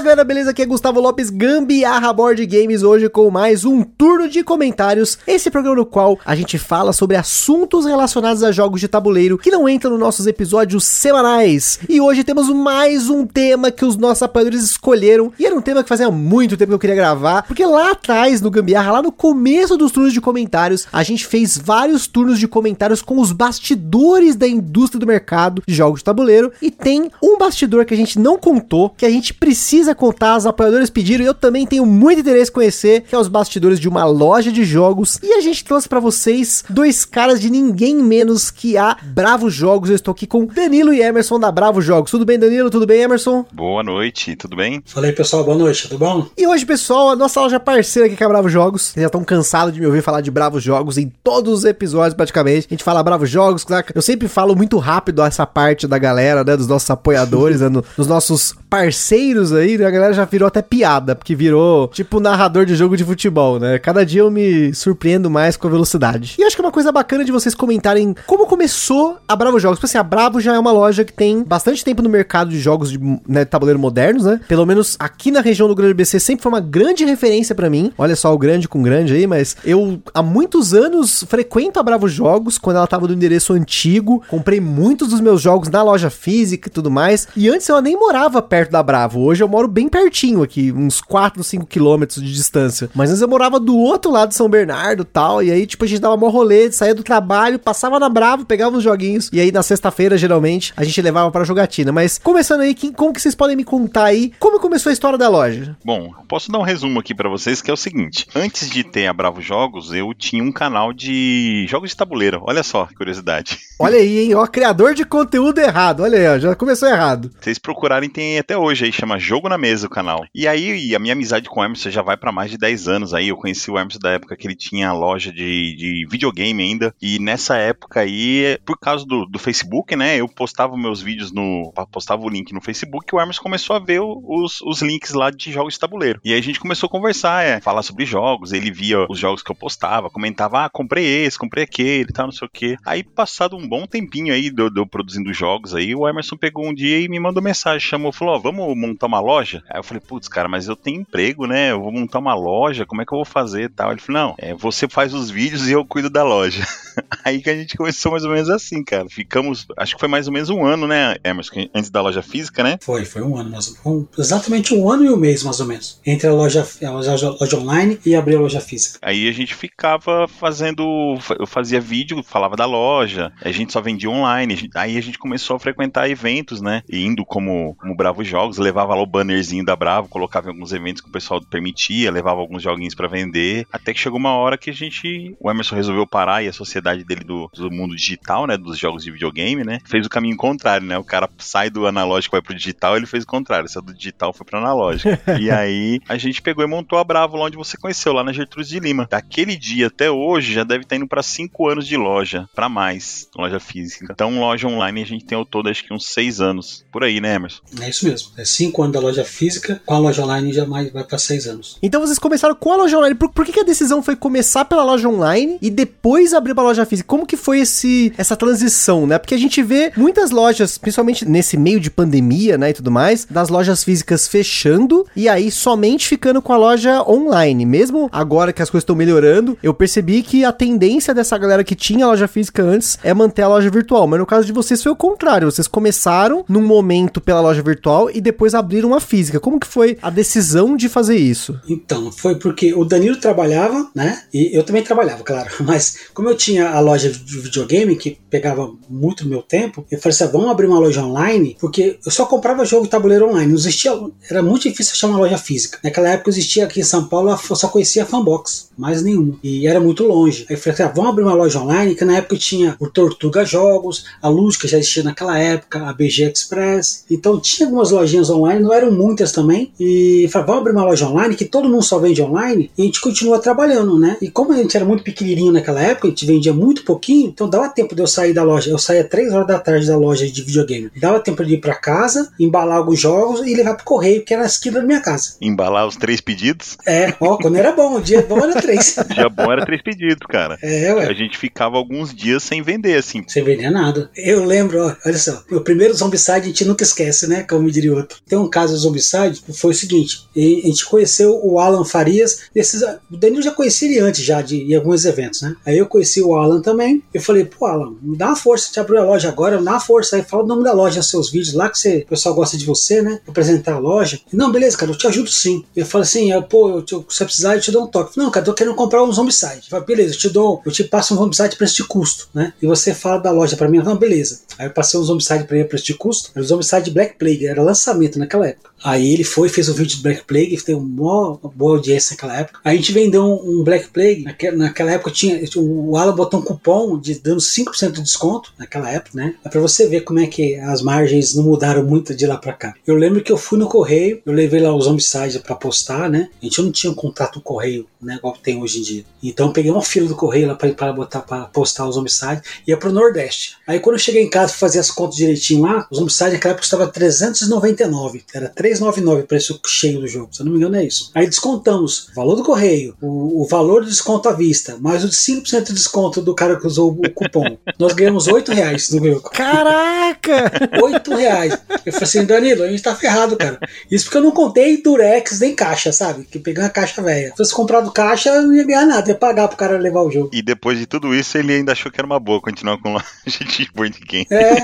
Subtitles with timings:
[0.00, 0.50] Fala galera, beleza?
[0.50, 5.18] Aqui é Gustavo Lopes, Gambiarra Board Games, hoje com mais um turno de comentários.
[5.26, 9.50] Esse programa no qual a gente fala sobre assuntos relacionados a jogos de tabuleiro que
[9.50, 11.80] não entram nos nossos episódios semanais.
[11.86, 15.34] E hoje temos mais um tema que os nossos apoiadores escolheram.
[15.38, 18.40] E era um tema que fazia muito tempo que eu queria gravar, porque lá atrás
[18.40, 22.48] no Gambiarra, lá no começo dos turnos de comentários, a gente fez vários turnos de
[22.48, 26.50] comentários com os bastidores da indústria do mercado de jogos de tabuleiro.
[26.62, 30.46] E tem um bastidor que a gente não contou, que a gente precisa contar, os
[30.46, 33.88] apoiadores pediram e eu também tenho muito interesse em conhecer, que é os bastidores de
[33.88, 35.18] uma loja de jogos.
[35.22, 39.90] E a gente trouxe para vocês dois caras de ninguém menos que a Bravo Jogos.
[39.90, 42.10] Eu estou aqui com Danilo e Emerson da Bravo Jogos.
[42.10, 42.70] Tudo bem, Danilo?
[42.70, 43.44] Tudo bem, Emerson?
[43.52, 44.82] Boa noite, tudo bem?
[44.86, 46.26] Fala aí, pessoal, boa noite, tudo bom?
[46.36, 48.82] E hoje, pessoal, a nossa loja parceira aqui que é a Bravo Jogos.
[48.82, 52.14] Vocês já estão cansados de me ouvir falar de Bravo Jogos em todos os episódios,
[52.14, 52.66] praticamente.
[52.70, 53.86] A gente fala Bravo Jogos, claro.
[53.94, 56.56] Eu sempre falo muito rápido essa parte da galera, né?
[56.56, 59.76] Dos nossos apoiadores, né, dos nossos parceiros aí?
[59.84, 63.78] A galera já virou até piada, porque virou tipo narrador de jogo de futebol, né?
[63.78, 66.36] Cada dia eu me surpreendo mais com a velocidade.
[66.38, 69.78] E acho que é uma coisa bacana de vocês comentarem como começou a Bravo Jogos.
[69.78, 72.58] Porque assim, a Bravo já é uma loja que tem bastante tempo no mercado de
[72.58, 74.40] jogos de né, tabuleiro modernos, né?
[74.48, 77.92] Pelo menos aqui na região do Grande BC sempre foi uma grande referência para mim.
[77.96, 82.08] Olha só o grande com grande aí, mas eu há muitos anos frequento a Bravo
[82.08, 84.22] Jogos, quando ela tava no endereço antigo.
[84.28, 87.28] Comprei muitos dos meus jogos na loja física e tudo mais.
[87.36, 89.20] E antes eu nem morava perto da Bravo.
[89.20, 92.90] Hoje eu moro bem pertinho aqui, uns 4, 5 quilômetros de distância.
[92.94, 95.42] Mas antes eu morava do outro lado de São Bernardo tal.
[95.42, 98.76] E aí, tipo, a gente dava mó rolê, saía do trabalho, passava na Bravo, pegava
[98.76, 99.30] os joguinhos.
[99.32, 101.92] E aí, na sexta-feira, geralmente, a gente levava pra jogatina.
[101.92, 105.18] Mas começando aí, que, como que vocês podem me contar aí como começou a história
[105.18, 105.76] da loja?
[105.84, 109.06] Bom, posso dar um resumo aqui para vocês que é o seguinte: antes de ter
[109.06, 112.42] a Bravo Jogos, eu tinha um canal de jogos de tabuleiro.
[112.44, 113.58] Olha só, curiosidade.
[113.78, 114.34] Olha aí, hein?
[114.34, 116.02] Ó, criador de conteúdo errado.
[116.02, 117.30] Olha aí, ó, já começou errado.
[117.40, 120.24] Vocês procurarem, tem até hoje aí, chama Jogo na Mesa o canal.
[120.34, 123.14] E aí, a minha amizade com o Emerson já vai para mais de 10 anos
[123.14, 123.28] aí.
[123.28, 126.94] Eu conheci o Emerson da época que ele tinha loja de, de videogame ainda.
[127.00, 130.16] E nessa época aí, por causa do, do Facebook, né?
[130.16, 131.72] Eu postava meus vídeos no.
[131.92, 135.30] postava o link no Facebook e o Emerson começou a ver os, os links lá
[135.30, 136.20] de jogos de tabuleiro.
[136.24, 138.52] E aí a gente começou a conversar, é, falar sobre jogos.
[138.52, 142.32] Ele via os jogos que eu postava, comentava, ah, comprei esse, comprei aquele tal, não
[142.32, 142.76] sei o quê.
[142.84, 146.74] Aí, passado um bom tempinho aí, de eu produzindo jogos aí, o Emerson pegou um
[146.74, 149.49] dia e me mandou mensagem, chamou, falou, ó, oh, vamos montar uma loja?
[149.68, 151.72] Aí eu falei, putz, cara, mas eu tenho emprego, né?
[151.72, 153.90] Eu vou montar uma loja, como é que eu vou fazer e tal?
[153.90, 156.64] Ele falou, não, é, você faz os vídeos e eu cuido da loja.
[157.24, 159.08] aí que a gente começou mais ou menos assim, cara.
[159.08, 162.62] Ficamos, acho que foi mais ou menos um ano, né, Emerson, antes da loja física,
[162.62, 162.78] né?
[162.80, 166.00] Foi, foi um ano, mas um, exatamente um ano e um mês, mais ou menos,
[166.04, 168.98] entre a loja, a loja, loja online e abrir a loja física.
[169.02, 174.10] Aí a gente ficava fazendo, eu fazia vídeo, falava da loja, a gente só vendia
[174.10, 178.58] online, aí a gente começou a frequentar eventos, né, e indo como, como Bravo Jogos,
[178.58, 179.06] levava lá o
[179.40, 183.08] bannerzinho da Bravo, colocava em alguns eventos que o pessoal permitia, levava alguns joguinhos para
[183.08, 186.52] vender, até que chegou uma hora que a gente, o Emerson resolveu parar e a
[186.52, 190.36] sociedade dele do, do mundo digital, né, dos jogos de videogame, né, fez o caminho
[190.36, 193.82] contrário, né, o cara sai do analógico vai pro digital, ele fez o contrário, saiu
[193.82, 195.08] do digital foi pro analógico.
[195.40, 198.32] e aí a gente pegou e montou a Bravo lá onde você conheceu, lá na
[198.32, 199.08] Gertrudes de Lima.
[199.10, 203.28] Daquele dia até hoje já deve estar indo para cinco anos de loja, para mais,
[203.34, 204.06] loja física.
[204.10, 207.20] Então, loja online a gente tem ao todo acho que uns seis anos, por aí,
[207.20, 207.62] né, Emerson?
[207.80, 210.90] É isso mesmo, é cinco anos da loja física, com a loja online já mais
[210.90, 211.78] vai para seis anos.
[211.82, 213.14] Então vocês começaram com a loja online.
[213.14, 216.62] Por, por que, que, a decisão foi começar pela loja online e depois abrir pra
[216.62, 217.06] loja física?
[217.06, 219.18] Como que foi esse, essa transição, né?
[219.18, 223.26] Porque a gente vê muitas lojas, principalmente nesse meio de pandemia, né, e tudo mais,
[223.28, 227.64] das lojas físicas fechando e aí somente ficando com a loja online.
[227.64, 231.74] Mesmo agora que as coisas estão melhorando, eu percebi que a tendência dessa galera que
[231.74, 234.06] tinha loja física antes é manter a loja virtual.
[234.06, 235.50] Mas no caso de vocês foi o contrário.
[235.50, 239.19] Vocês começaram num momento pela loja virtual e depois abriram uma física.
[239.40, 241.58] Como que foi a decisão de fazer isso?
[241.68, 244.22] Então, foi porque o Danilo trabalhava, né?
[244.32, 245.50] E eu também trabalhava, claro.
[245.60, 250.14] Mas como eu tinha a loja de videogame, que pegava muito meu tempo, eu falei
[250.14, 253.48] assim: ah, vamos abrir uma loja online, porque eu só comprava jogo de tabuleiro online.
[253.48, 253.92] Não existia.
[254.28, 255.78] Era muito difícil achar uma loja física.
[255.82, 259.38] Naquela época existia aqui em São Paulo, eu só conhecia a Fanbox, mais nenhuma.
[259.42, 260.46] E era muito longe.
[260.48, 262.88] Aí eu falei assim: ah, vamos abrir uma loja online, que na época tinha o
[262.88, 267.04] Tortuga Jogos, a Luz, que já existia naquela época, a BG Express.
[267.10, 269.72] Então tinha algumas lojinhas online, não eram muitas também.
[269.78, 272.84] E falaram, vamos abrir uma loja online, que todo mundo só vende online, e a
[272.84, 274.16] gente continua trabalhando, né?
[274.20, 277.48] E como a gente era muito pequenininho naquela época, a gente vendia muito pouquinho, então
[277.48, 278.70] dava tempo de eu sair da loja.
[278.70, 280.90] Eu saía três horas da tarde da loja de videogame.
[280.96, 284.42] Dava tempo de ir para casa, embalar alguns jogos e levar pro correio, que era
[284.42, 285.36] na esquina da minha casa.
[285.40, 286.76] Embalar os três pedidos?
[286.86, 288.96] É, ó, quando era bom, o dia bom era três.
[288.98, 290.58] o dia bom era três pedidos, cara.
[290.62, 291.06] É, ué.
[291.06, 293.22] A gente ficava alguns dias sem vender, assim.
[293.26, 294.10] Sem vender nada.
[294.16, 297.42] Eu lembro, ó, olha só, o primeiro Zombicide a gente nunca esquece, né?
[297.42, 298.18] Como diria outro.
[298.28, 303.16] Tem um caso Zombicide, foi o seguinte: a gente conheceu o Alan Farias, desses, o
[303.16, 305.56] Danilo já conhecia ele antes já de em alguns eventos, né?
[305.64, 307.02] Aí eu conheci o Alan também.
[307.12, 309.72] Eu falei, pô, Alan, me dá uma força, te abriu a loja agora, me dá
[309.72, 312.06] uma força aí, fala o nome da loja nos seus vídeos lá, que você, o
[312.06, 313.20] pessoal gosta de você, né?
[313.26, 314.20] Apresentar a loja.
[314.32, 315.64] Não, beleza, cara, eu te ajudo sim.
[315.74, 318.16] Eu falo assim, eu, pô, eu, se você precisar, eu te dou um toque.
[318.18, 319.68] Não, cara, tô querendo comprar um Zombicide.
[319.70, 322.52] Eu beleza, eu te dou, eu te passo um Zombicide preço de custo, né?
[322.60, 324.40] E você fala da loja pra mim, não, beleza.
[324.58, 327.46] Aí eu passei um Zombicide pra ele preço de custo, era o Zombicide Black Plague,
[327.46, 328.70] era lançamento naquela época.
[328.82, 332.60] Aí ele foi, fez o vídeo do Black Plague, teve uma boa audiência naquela época.
[332.64, 334.24] A gente vendeu um, um Black Plague,
[334.56, 339.10] naquela, época tinha, o Alan botou um cupom de dando 5% de desconto, naquela época,
[339.14, 339.34] né?
[339.44, 342.52] É pra você ver como é que as margens não mudaram muito de lá pra
[342.52, 342.74] cá.
[342.86, 346.28] Eu lembro que eu fui no correio, eu levei lá os homicides pra postar, né?
[346.40, 348.16] A gente não tinha um contrato com correio, né?
[348.16, 349.04] Igual tem hoje em dia.
[349.22, 352.42] Então eu peguei uma fila do correio lá pra, pra botar pra postar os homicides,
[352.66, 353.56] ia pro Nordeste.
[353.66, 356.62] Aí quando eu cheguei em casa fazer as contas direitinho lá, os homicides naquela época
[356.62, 361.10] custava 399, era 399 preço cheio do jogo, se eu não me engano é isso.
[361.14, 365.08] Aí descontamos o valor do correio, o, o valor do desconto à vista, mais o
[365.08, 367.58] de 5% de desconto do cara que usou o cupom.
[367.78, 369.20] Nós ganhamos 8 reais do meu.
[369.20, 370.52] Caraca!
[370.82, 371.58] 8 reais.
[371.84, 373.58] Eu falei assim, Danilo, a gente tá ferrado, cara.
[373.90, 376.24] Isso porque eu não contei durex nem caixa, sabe?
[376.24, 377.30] Que peguei uma caixa velha.
[377.30, 380.10] Se fosse comprado caixa, eu não ia ganhar nada, ia pagar pro cara levar o
[380.10, 380.30] jogo.
[380.32, 383.44] E depois de tudo isso, ele ainda achou que era uma boa continuar com loja
[383.44, 384.26] de board game.
[384.30, 384.56] É.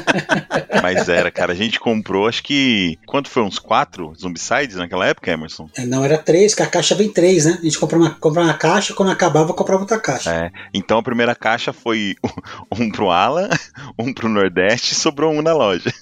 [0.82, 2.98] Mas era, cara, a gente comprou, acho que.
[3.06, 3.42] Quanto foi?
[3.42, 5.68] Uns quatro Zombicides naquela época, Emerson?
[5.76, 7.58] É, não, era três, que a caixa vem três, né?
[7.60, 10.30] A gente comprou uma, comprou uma caixa, quando acabava, comprava outra caixa.
[10.30, 10.50] É.
[10.72, 12.16] Então a primeira caixa foi
[12.76, 13.48] um pro Alan,
[13.98, 15.92] um pro Nordeste e sobrou um na loja.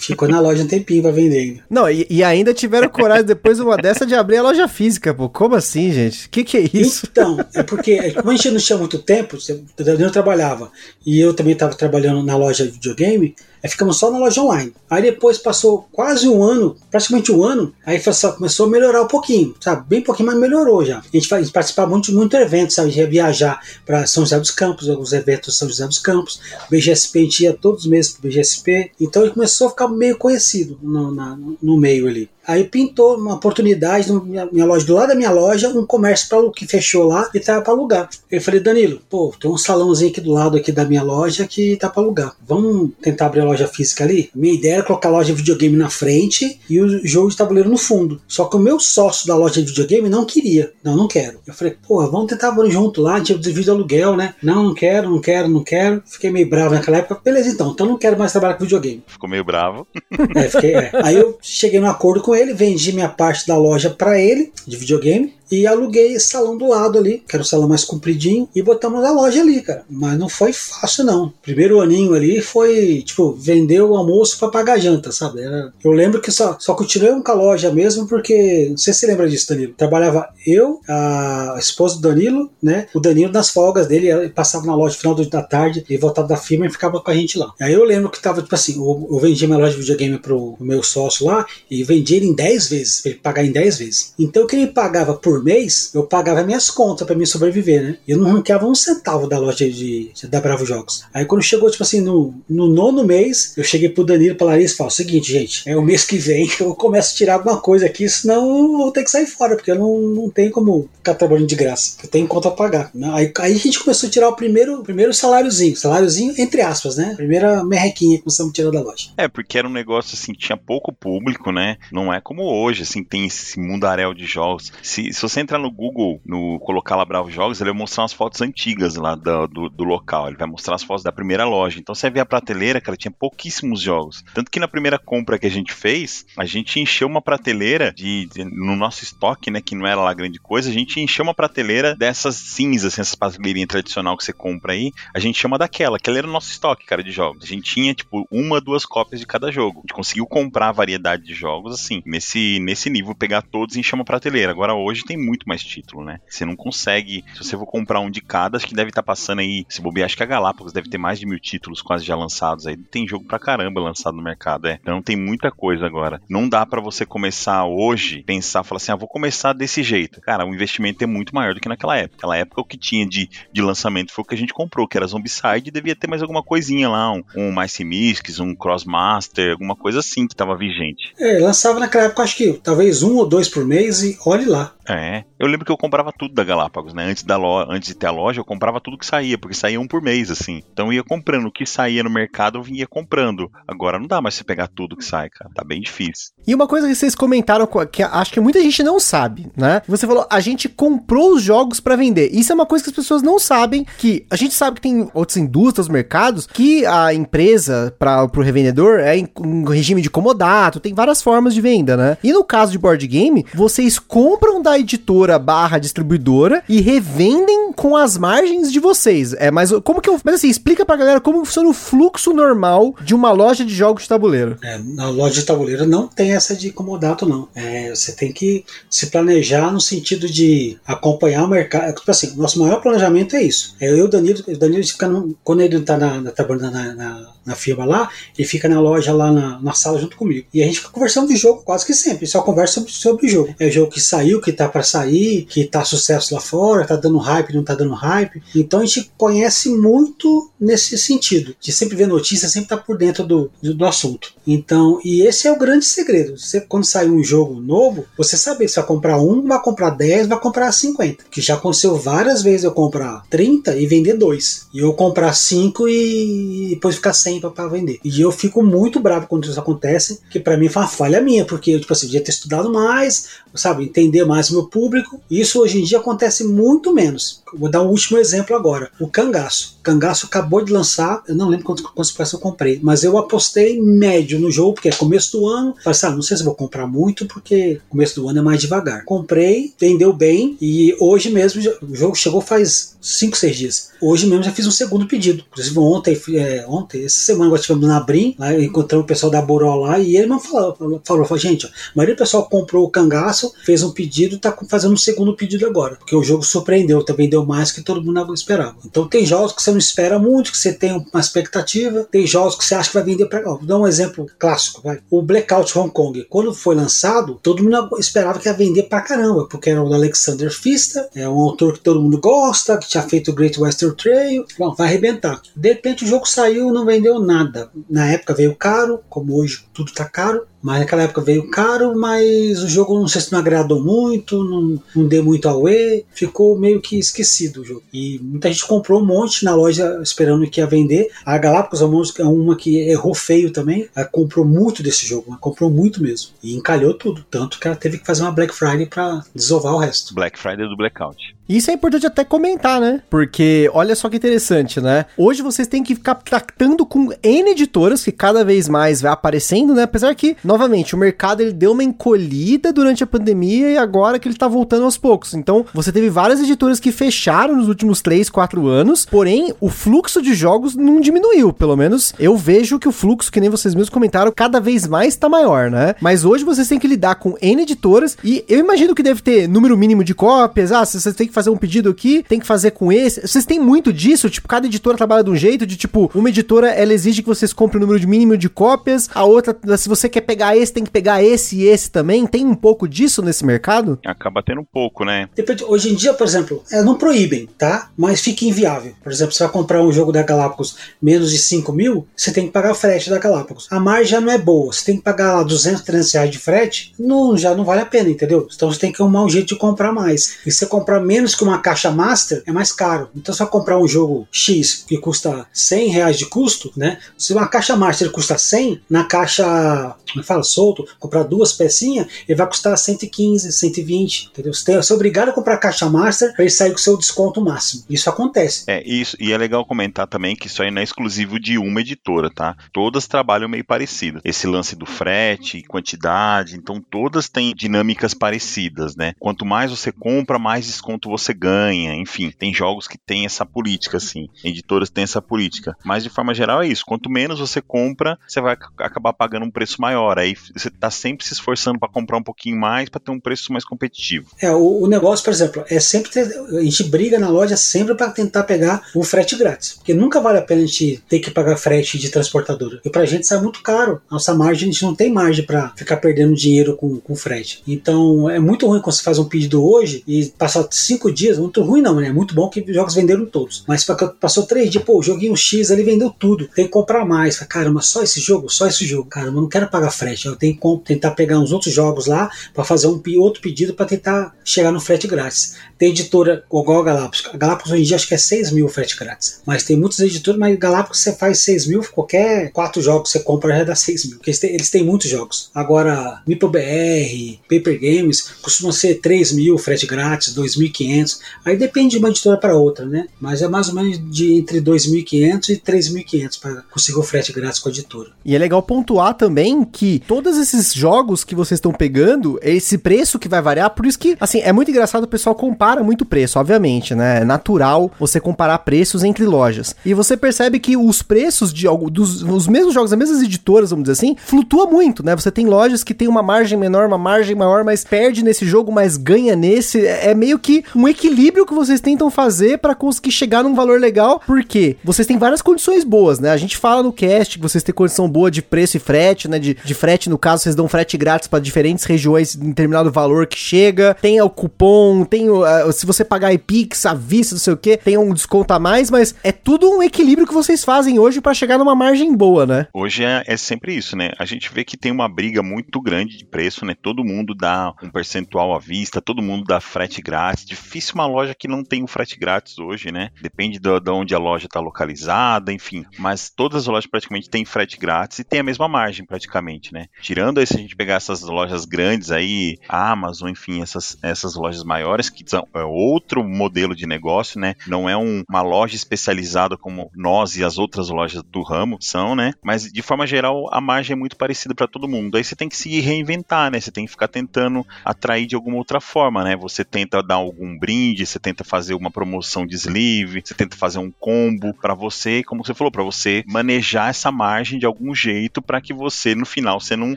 [0.00, 1.60] Ficou na loja um tempinho pra vender ainda.
[1.68, 5.12] Não, e, e ainda tiveram coragem depois de uma dessa de abrir a loja física,
[5.12, 5.28] pô.
[5.28, 6.26] Como assim, gente?
[6.26, 7.06] O que, que é isso?
[7.10, 9.36] Então, é porque, como a gente não tinha muito tempo,
[9.78, 10.72] eu trabalhava
[11.04, 14.72] e eu também estava trabalhando na loja de videogame, Aí ficamos só na loja online.
[14.88, 18.00] Aí depois passou quase um ano, praticamente um ano, aí
[18.36, 19.86] começou a melhorar um pouquinho, sabe?
[19.88, 20.98] Bem pouquinho, mas melhorou já.
[20.98, 22.88] A gente, a gente participava muito de muito evento, sabe?
[22.88, 26.40] A gente ia viajar para São José dos Campos, alguns eventos São José dos Campos.
[26.66, 28.92] O BGSP, a gente ia todos os meses pro BGSP.
[29.00, 32.30] Então ele começou a ficar meio conhecido no, na, no meio ali.
[32.46, 36.38] Aí pintou uma oportunidade na minha, loja, do lado da minha loja, um comércio pra,
[36.54, 38.08] que fechou lá e tava para alugar.
[38.30, 41.76] Eu falei, Danilo, pô, tem um salãozinho aqui do lado aqui da minha loja que
[41.76, 42.36] tá para alugar.
[42.46, 44.30] Vamos tentar abrir a loja física ali?
[44.34, 47.68] Minha ideia era colocar a loja de videogame na frente e o jogo de tabuleiro
[47.68, 48.20] no fundo.
[48.26, 50.72] Só que o meu sócio da loja de videogame não queria.
[50.82, 51.38] Não, não quero.
[51.46, 54.34] Eu falei, pô, vamos tentar abrir junto lá, a gente divide aluguel, né?
[54.42, 56.02] Não, não quero, não quero, não quero.
[56.06, 57.20] Fiquei meio bravo naquela época.
[57.24, 59.02] Beleza, então, então não quero mais trabalhar com videogame.
[59.06, 59.86] Ficou meio bravo.
[60.34, 60.90] É, fiquei, é.
[61.02, 64.76] Aí eu cheguei num acordo com ele, vendi minha parte da loja para ele, de
[64.76, 68.62] videogame, e aluguei esse salão do lado ali, que era o salão mais compridinho, e
[68.62, 69.84] botamos a loja ali, cara.
[69.88, 71.32] Mas não foi fácil, não.
[71.42, 75.42] Primeiro aninho ali foi, tipo, vender o almoço para pagar a janta, sabe?
[75.42, 75.72] Era...
[75.82, 79.06] Eu lembro que só, só continuei com a loja mesmo, porque, não sei se você
[79.06, 79.74] lembra disso, Danilo.
[79.76, 82.86] Trabalhava eu, a esposa do Danilo, né?
[82.94, 86.28] O Danilo nas folgas dele, ele passava na loja no final da tarde, e voltava
[86.28, 87.52] da firma e ficava com a gente lá.
[87.60, 90.52] Aí eu lembro que tava, tipo assim, eu, eu vendi minha loja de videogame pro,
[90.52, 93.78] pro meu sócio lá, e vendi ele em 10 vezes, pra ele pagar em 10
[93.78, 94.14] vezes.
[94.18, 97.96] Então o que ele pagava por mês, eu pagava minhas contas para me sobreviver, né?
[98.06, 101.04] Eu não ranqueava um centavo da loja de, de, da Bravo Jogos.
[101.12, 104.74] Aí quando chegou, tipo assim, no, no nono mês, eu cheguei pro Danilo pra Larissa
[104.74, 107.86] e falei: seguinte, gente, é o mês que vem eu começo a tirar alguma coisa
[107.86, 111.14] aqui, senão eu vou ter que sair fora, porque eu não, não tenho como ficar
[111.14, 111.96] trabalhando de graça.
[112.02, 112.90] Eu tenho conta a pagar.
[113.12, 117.14] Aí, aí a gente começou a tirar o primeiro, primeiro saláriozinho, saláriozinho entre aspas, né?
[117.16, 119.10] Primeira merrequinha que começamos a tirar da loja.
[119.16, 121.76] É, porque era um negócio assim, tinha pouco público, né?
[121.92, 124.72] Não é como hoje, assim, tem esse mundaréu de jogos.
[124.82, 128.12] Se, se você entrar no Google, no colocar lá Bravo Jogos, ele vai mostrar umas
[128.12, 130.28] fotos antigas lá do, do, do, local.
[130.28, 131.78] Ele vai mostrar as fotos da primeira loja.
[131.78, 134.24] Então você vê a prateleira, cara, tinha pouquíssimos jogos.
[134.34, 138.26] Tanto que na primeira compra que a gente fez, a gente encheu uma prateleira de,
[138.26, 141.34] de no nosso estoque, né, que não era lá grande coisa, a gente encheu uma
[141.34, 145.96] prateleira dessas cinzas, assim, essas prateleirinhas tradicional que você compra aí, a gente chama daquela,
[145.96, 147.44] aquela era o nosso estoque, cara, de jogos.
[147.44, 149.78] A gente tinha, tipo, uma, duas cópias de cada jogo.
[149.78, 153.94] A gente conseguiu comprar variedade de jogos, assim, nesse, nesse nível, pegar todos e encher
[153.94, 154.50] uma prateleira.
[154.50, 156.20] Agora hoje tem muito mais título, né?
[156.28, 157.24] Você não consegue.
[157.34, 159.64] Se você for comprar um de cada, acho que deve estar tá passando aí.
[159.68, 162.66] Se bobear, acho que a Galápagos deve ter mais de mil títulos quase já lançados
[162.66, 162.76] aí.
[162.76, 164.78] Tem jogo pra caramba lançado no mercado, é.
[164.80, 166.20] Então tem muita coisa agora.
[166.28, 170.20] Não dá para você começar hoje, pensar, falar assim, ah, vou começar desse jeito.
[170.20, 172.16] Cara, o investimento é muito maior do que naquela época.
[172.16, 174.96] Naquela época o que tinha de, de lançamento foi o que a gente comprou, que
[174.96, 179.52] era Zombicide e devia ter mais alguma coisinha lá, um, um Mice Mystics, um Crossmaster,
[179.52, 181.12] alguma coisa assim que tava vigente.
[181.18, 184.74] É, lançava naquela época, acho que talvez um ou dois por mês e olhe lá.
[184.90, 187.04] É, eu lembro que eu comprava tudo da Galápagos, né?
[187.04, 189.80] Antes, da loja, antes de ter a loja, eu comprava tudo que saía, porque saía
[189.80, 190.62] um por mês, assim.
[190.72, 191.46] Então eu ia comprando.
[191.46, 193.50] O que saía no mercado, eu vinha comprando.
[193.68, 195.50] Agora não dá mais você pegar tudo que sai, cara.
[195.54, 196.32] Tá bem difícil.
[196.46, 199.82] E uma coisa que vocês comentaram, que acho que muita gente não sabe, né?
[199.86, 202.30] Você falou, a gente comprou os jogos para vender.
[202.32, 205.08] Isso é uma coisa que as pessoas não sabem, que a gente sabe que tem
[205.14, 210.80] outras indústrias, mercados, que a empresa para o revendedor é em um regime de comodato,
[210.80, 212.16] tem várias formas de venda, né?
[212.22, 217.96] E no caso de board game, vocês compram da editora barra distribuidora e revendem com
[217.96, 219.34] as margens de vocês.
[219.34, 220.20] É, mas como que eu.
[220.24, 224.04] Mas assim, explica pra galera como funciona o fluxo normal de uma loja de jogos
[224.04, 224.56] de tabuleiro.
[224.62, 227.48] É, na loja de tabuleiro não tem essa de comodato, não.
[227.54, 231.94] É, você tem que se planejar no sentido de acompanhar o mercado.
[231.94, 233.76] Tipo assim, nosso maior planejamento é isso.
[233.78, 237.32] É eu e o Danilo, o Danilo fica no, quando ele tá na, na, na,
[237.44, 240.46] na firma lá, ele fica na loja lá na, na sala junto comigo.
[240.52, 243.28] E a gente fica conversando de jogo quase que sempre, só conversa sobre, sobre o
[243.28, 243.54] jogo.
[243.58, 246.96] É o jogo que saiu, que tá para sair, que tá sucesso lá fora, tá
[246.96, 248.42] dando hype, não tá dando hype.
[248.54, 253.24] Então a gente conhece muito nesse sentido, de sempre ver notícia, sempre tá por dentro
[253.26, 254.32] do, do, do assunto.
[254.46, 256.19] Então, e esse é o grande segredo.
[256.24, 260.28] Você, quando sai um jogo novo, você sabe se vai comprar um, vai comprar 10,
[260.28, 261.24] vai comprar 50.
[261.30, 264.66] Que já aconteceu várias vezes eu comprar 30 e vender dois.
[264.72, 267.98] E eu comprar 5 e depois ficar 100 para vender.
[268.04, 271.44] E eu fico muito bravo quando isso acontece, que para mim foi uma falha minha,
[271.44, 275.20] porque eu, tipo assim, devia ter estudado mais, sabe, entender mais o meu público.
[275.30, 277.42] Isso hoje em dia acontece muito menos.
[277.52, 278.90] Vou dar um último exemplo agora.
[279.00, 279.76] O Cangaço.
[279.80, 283.80] O Cangaço acabou de lançar, eu não lembro quantos, quantos eu comprei, mas eu apostei
[283.80, 285.74] médio no jogo, porque é começo do ano.
[285.84, 289.04] Assim, ah, não sei se vou comprar muito, porque começo do ano é mais devagar.
[289.04, 293.90] Comprei, vendeu bem, e hoje mesmo o jogo chegou faz 5, 6 dias.
[294.00, 295.44] Hoje mesmo já fiz um segundo pedido.
[295.50, 299.42] Inclusive ontem, é, ontem essa semana nós tivemos na Brim, lá encontramos o pessoal da
[299.42, 300.74] Boró lá, e ele não falou,
[301.04, 304.56] falou, falou gente, ó, a maioria do pessoal comprou o Cangaço, fez um pedido tá
[304.68, 308.34] fazendo um segundo pedido agora, porque o jogo surpreendeu, também deu mais que todo mundo
[308.34, 308.76] esperava.
[308.84, 312.56] Então tem jogos que você não espera muito, que você tem uma expectativa, tem jogos
[312.56, 313.42] que você acha que vai vender para.
[313.42, 315.00] Vou dar um exemplo clássico, vai.
[315.10, 319.46] O Blackout Hong Kong, quando foi lançado, todo mundo esperava que ia vender pra caramba,
[319.46, 323.30] porque era o Alexander Pfister, é um autor que todo mundo gosta, que tinha feito
[323.30, 325.40] o Great Western Trail, bom, vai arrebentar.
[325.54, 327.70] De repente o jogo saiu, não vendeu nada.
[327.88, 332.62] Na época veio caro, como hoje tudo tá caro, mas naquela época veio caro, mas
[332.62, 336.80] o jogo não sei se não agradou muito, não, não deu muito away, ficou meio
[336.80, 337.82] que esquecido o jogo.
[337.92, 341.10] E muita gente comprou um monte na loja esperando que ia vender.
[341.24, 341.80] A Galápagos
[342.18, 346.32] é uma que errou feio também, ela comprou muito desse jogo, comprou muito mesmo.
[346.42, 349.78] E encalhou tudo, tanto que ela teve que fazer uma Black Friday para desovar o
[349.78, 350.14] resto.
[350.14, 351.34] Black Friday do Blackout.
[351.50, 353.02] Isso é importante até comentar, né?
[353.10, 355.06] Porque olha só que interessante, né?
[355.16, 359.74] Hoje vocês têm que ficar tratando com N editoras que cada vez mais vai aparecendo,
[359.74, 359.82] né?
[359.82, 364.26] Apesar que novamente, o mercado ele deu uma encolhida durante a pandemia e agora que
[364.26, 365.32] ele tá voltando aos poucos.
[365.32, 370.20] Então, você teve várias editoras que fecharam nos últimos 3, 4 anos, porém, o fluxo
[370.20, 371.52] de jogos não diminuiu.
[371.52, 375.14] Pelo menos eu vejo que o fluxo, que nem vocês mesmos comentaram, cada vez mais
[375.14, 375.94] tá maior, né?
[376.00, 379.46] Mas hoje vocês têm que lidar com N editoras e eu imagino que deve ter
[379.48, 380.72] número mínimo de cópias.
[380.72, 383.20] Ah, vocês têm que fazer um pedido aqui, tem que fazer com esse.
[383.20, 384.28] Vocês têm muito disso?
[384.28, 387.52] Tipo, cada editora trabalha de um jeito, de tipo, uma editora ela exige que vocês
[387.52, 390.84] comprem o número mínimo de cópias, a outra, se você quer pegar pegar esse, tem
[390.84, 392.26] que pegar esse e esse também?
[392.26, 393.98] Tem um pouco disso nesse mercado?
[394.06, 395.28] Acaba tendo um pouco, né?
[395.36, 397.90] Depende, hoje em dia, por exemplo, é, não proíbem, tá?
[397.94, 398.94] Mas fica inviável.
[399.02, 402.46] Por exemplo, você vai comprar um jogo da Galápagos menos de 5 mil, você tem
[402.46, 403.66] que pagar o frete da Galápagos.
[403.70, 404.72] A margem já não é boa.
[404.72, 407.86] Você tem que pagar lá 200, 300 reais de frete, não, já não vale a
[407.86, 408.48] pena, entendeu?
[408.50, 410.38] Então você tem que arrumar um jeito de comprar mais.
[410.46, 413.10] E se você comprar menos que uma caixa master, é mais caro.
[413.14, 416.98] Então você vai comprar um jogo X que custa 100 reais de custo, né?
[417.18, 422.36] Se uma caixa master custa 100, na caixa como fala, solto, comprar duas pecinhas, ele
[422.36, 424.54] vai custar 115, 120, entendeu?
[424.54, 426.96] Você, tem, você é obrigado a comprar a caixa master para ele sair com seu
[426.96, 427.84] desconto máximo.
[427.90, 428.64] Isso acontece.
[428.66, 431.80] É, isso, e é legal comentar também que isso aí não é exclusivo de uma
[431.80, 432.56] editora, tá?
[432.72, 434.20] Todas trabalham meio parecido.
[434.24, 439.14] Esse lance do frete, quantidade, então todas têm dinâmicas parecidas, né?
[439.18, 443.96] Quanto mais você compra, mais desconto você ganha, enfim, tem jogos que têm essa política,
[443.96, 445.76] assim, editoras têm essa política.
[445.84, 449.50] Mas de forma geral é isso, quanto menos você compra, você vai acabar pagando um
[449.50, 450.18] preço maior.
[450.20, 450.22] Fora.
[450.22, 453.52] Aí você tá sempre se esforçando para comprar um pouquinho mais para ter um preço
[453.52, 454.30] mais competitivo.
[454.40, 457.94] É, o, o, negócio, por exemplo, é sempre ter, a gente briga na loja sempre
[457.94, 461.30] para tentar pegar o frete grátis, porque nunca vale a pena a gente ter que
[461.30, 462.80] pagar frete de transportadora.
[462.84, 464.00] E pra gente sai muito caro.
[464.10, 467.62] Nossa margem, a gente não tem margem para ficar perdendo dinheiro com, com frete.
[467.66, 471.62] Então é muito ruim quando você faz um pedido hoje e passar cinco dias, muito
[471.62, 472.08] ruim não, né?
[472.08, 473.64] É muito bom que os jogos venderam todos.
[473.66, 473.84] Mas
[474.20, 476.48] passou três dias, pô, o joguinho X ali vendeu tudo.
[476.54, 477.38] Tem que comprar mais.
[477.40, 478.48] Caramba, só esse jogo?
[478.48, 479.08] Só esse jogo.
[479.08, 480.09] Caramba, não quero pagar frete.
[480.24, 483.86] Eu tenho que tentar pegar uns outros jogos lá para fazer um outro pedido para
[483.86, 485.56] tentar chegar no frete grátis.
[485.78, 487.24] Tem editora igual a Galápagos.
[487.32, 489.40] A Galápagos hoje em dia acho que é 6 mil frete grátis.
[489.46, 493.24] Mas tem muitos editores, mas Galápagos você faz 6 mil, qualquer quatro jogos que você
[493.24, 494.16] compra já dá 6 mil.
[494.16, 495.50] Porque eles têm, eles têm muitos jogos.
[495.54, 501.18] Agora, MipoBR, Paper Games, costumam ser 3 mil frete grátis, 2.500.
[501.44, 503.06] Aí depende de uma editora para outra, né?
[503.20, 507.58] Mas é mais ou menos de entre 2.500 e 3.500 para conseguir o frete grátis
[507.58, 508.10] com a editora.
[508.24, 513.18] E é legal pontuar também que todos esses jogos que vocês estão pegando, esse preço
[513.18, 516.38] que vai variar, por isso que, assim, é muito engraçado, o pessoal compara muito preço,
[516.38, 517.20] obviamente, né?
[517.20, 519.74] É natural você comparar preços entre lojas.
[519.84, 523.70] E você percebe que os preços de algo, dos os mesmos jogos, as mesmas editoras,
[523.70, 525.14] vamos dizer assim, flutua muito, né?
[525.16, 528.72] Você tem lojas que tem uma margem menor, uma margem maior, mas perde nesse jogo,
[528.72, 529.84] mas ganha nesse.
[529.84, 533.80] É, é meio que um equilíbrio que vocês tentam fazer para conseguir chegar num valor
[533.80, 536.30] legal, porque vocês têm várias condições boas, né?
[536.30, 539.38] A gente fala no cast que vocês têm condição boa de preço e frete, né?
[539.38, 543.26] De, de frete, no caso, vocês dão frete grátis para diferentes regiões em determinado valor
[543.26, 547.40] que chega, tem o cupom, tem o, uh, se você pagar iPix, à vista, não
[547.40, 550.64] sei o que, tem um desconto a mais, mas é tudo um equilíbrio que vocês
[550.64, 552.66] fazem hoje para chegar numa margem boa, né?
[552.72, 554.10] Hoje é, é, sempre isso, né?
[554.18, 556.74] A gente vê que tem uma briga muito grande de preço, né?
[556.80, 560.44] Todo mundo dá um percentual à vista, todo mundo dá frete grátis.
[560.44, 563.10] Difícil uma loja que não tem um frete grátis hoje, né?
[563.20, 565.84] Depende de onde a loja está localizada, enfim.
[565.98, 569.86] Mas todas as lojas praticamente têm frete grátis e tem a mesma margem praticamente, né?
[570.00, 574.64] Tirando aí se a gente pegar essas lojas grandes aí, Amazon, enfim, essas, essas lojas
[574.64, 577.54] maiores que são é outro modelo de negócio, né?
[577.66, 582.14] Não é um, uma loja especializada como nós e as outras lojas do ramo são,
[582.14, 582.32] né?
[582.42, 585.16] Mas de forma geral a margem é muito parecida para todo mundo.
[585.16, 586.60] Aí você tem que se reinventar, né?
[586.60, 589.36] Você tem que ficar tentando atrair de alguma outra forma, né?
[589.36, 593.78] Você tenta dar algum brinde, você tenta fazer uma promoção de sleeve, você tenta fazer
[593.78, 598.42] um combo para você, como você falou, para você manejar essa margem de algum jeito
[598.42, 599.96] para que você no final você não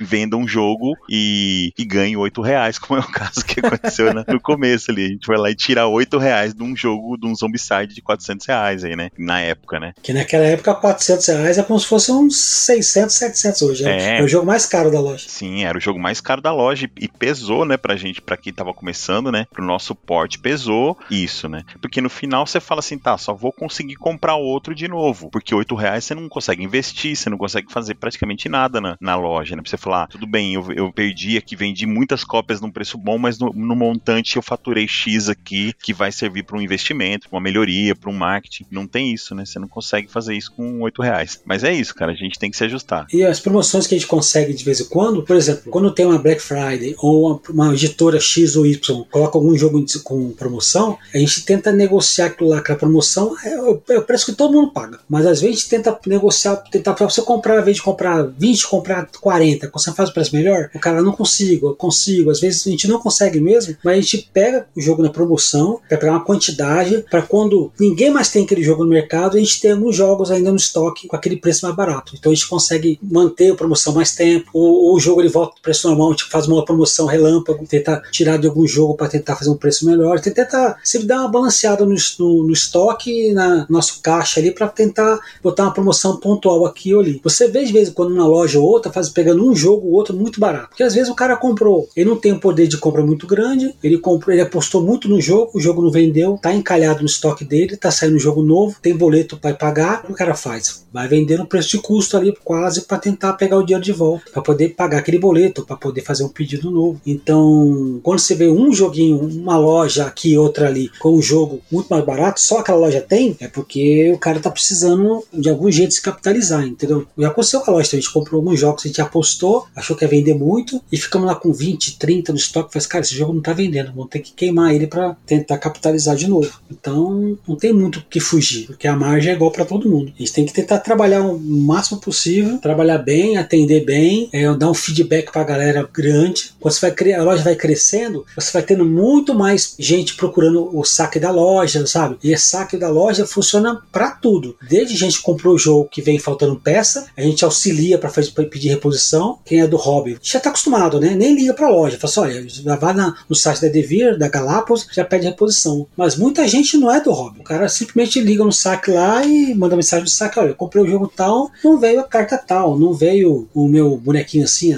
[0.00, 4.40] venda um jogo e, e ganhe oito reais, como é o caso que aconteceu no
[4.40, 5.04] começo ali.
[5.04, 8.02] A gente foi lá e tirar oito reais de um jogo, de um Zombicide de
[8.02, 9.10] 400 reais aí, né?
[9.18, 9.92] Na época, né?
[10.02, 13.84] Que naquela época 400 reais é como se fosse uns 600, 700 hoje.
[13.84, 15.26] É, é o jogo mais caro da loja.
[15.28, 18.52] Sim, era o jogo mais caro da loja e pesou, né, pra gente, pra quem
[18.52, 19.46] tava começando, né?
[19.52, 21.62] Pro nosso porte pesou isso, né?
[21.80, 25.30] Porque no final você fala assim, tá, só vou conseguir comprar outro de novo.
[25.30, 29.16] Porque oito reais você não consegue investir, você não consegue fazer praticamente nada na, na
[29.16, 29.62] loja, né?
[29.62, 32.96] Pra você falar, ah, tudo bem, eu, eu perdi aqui, vendi muitas cópias num preço
[32.96, 37.28] bom, mas no, no montante eu faturei X aqui, que vai servir para um investimento,
[37.28, 38.66] para uma melhoria, para um marketing.
[38.70, 39.44] Não tem isso, né?
[39.44, 41.40] Você não consegue fazer isso com oito reais.
[41.44, 43.06] Mas é isso, cara, a gente tem que se ajustar.
[43.12, 46.06] E as promoções que a gente consegue de vez em quando, por exemplo, quando tem
[46.06, 50.98] uma Black Friday ou uma, uma editora X ou Y coloca algum jogo com promoção,
[51.12, 54.32] a gente tenta negociar aquilo lá com a promoção, é o, é o preço que
[54.32, 55.00] todo mundo paga.
[55.08, 58.22] Mas às vezes a gente tenta negociar, tentar para você comprar, ao vez de comprar
[58.22, 59.33] 20, comprar 40,
[59.72, 62.30] você faz o preço melhor, o cara não consigo, eu consigo.
[62.30, 65.80] Às vezes a gente não consegue mesmo, mas a gente pega o jogo na promoção,
[65.88, 69.60] para pegar uma quantidade, para quando ninguém mais tem aquele jogo no mercado, a gente
[69.60, 72.14] tem alguns jogos ainda no estoque com aquele preço mais barato.
[72.18, 75.60] Então a gente consegue manter a promoção mais tempo, ou, o jogo ele volta para
[75.60, 79.08] o preço normal, a gente faz uma promoção relâmpago, tentar tirar de algum jogo para
[79.08, 83.66] tentar fazer um preço melhor, tentar sempre dar uma balanceada no, no, no estoque, na
[83.68, 87.20] nosso caixa ali, para tentar botar uma promoção pontual aqui ou ali.
[87.22, 89.94] Você vê de vez em quando numa loja ou outra, faz, pegando um jogo ou
[89.94, 90.68] outro muito barato.
[90.68, 93.74] Porque às vezes o cara comprou, ele não tem um poder de compra muito grande,
[93.82, 97.44] ele comprou, ele apostou muito no jogo, o jogo não vendeu, tá encalhado no estoque
[97.44, 100.84] dele, tá saindo um jogo novo, tem boleto para pagar, o cara faz?
[100.92, 104.30] Vai vender no preço de custo ali quase para tentar pegar o dinheiro de volta,
[104.30, 107.00] para poder pagar aquele boleto, para poder fazer um pedido novo.
[107.06, 111.88] Então, quando você vê um joguinho, uma loja aqui, outra ali, com um jogo muito
[111.88, 115.94] mais barato, só aquela loja tem, é porque o cara tá precisando de algum jeito
[115.94, 117.06] se capitalizar, entendeu?
[117.16, 120.04] Já aconteceu com a loja, a gente comprou alguns jogos, a gente apostou, achou que
[120.04, 123.32] ia vender muito e ficamos lá com 20, 30 no estoque, faz cara, esse jogo
[123.32, 126.60] não tá vendendo, vamos ter que queimar ele para tentar capitalizar de novo.
[126.70, 130.12] Então não tem muito o que fugir, porque a margem é igual para todo mundo.
[130.14, 134.70] A gente tem que tentar trabalhar o máximo possível, trabalhar bem, atender bem, é, dar
[134.70, 136.52] um feedback para a galera grande.
[136.58, 140.76] Quando você vai criar, a loja vai crescendo, você vai tendo muito mais gente procurando
[140.76, 142.16] o saque da loja, sabe?
[142.22, 144.56] E esse saque da loja funciona para tudo.
[144.68, 148.10] Desde gente comprou o jogo que vem faltando peça, a gente auxilia para
[148.50, 149.03] pedir reposição.
[149.44, 151.14] Quem é do hobby já está acostumado, né?
[151.14, 151.98] Nem liga para a loja.
[151.98, 155.86] Fala assim, olha, já vai na, no site da Devir, da Galápagos, já pede reposição.
[155.96, 157.40] Mas muita gente não é do hobby.
[157.40, 160.86] O cara simplesmente liga no saque lá e manda mensagem no saque: olha, comprei o
[160.86, 164.74] jogo tal, não veio a carta tal, não veio o meu bonequinho assim,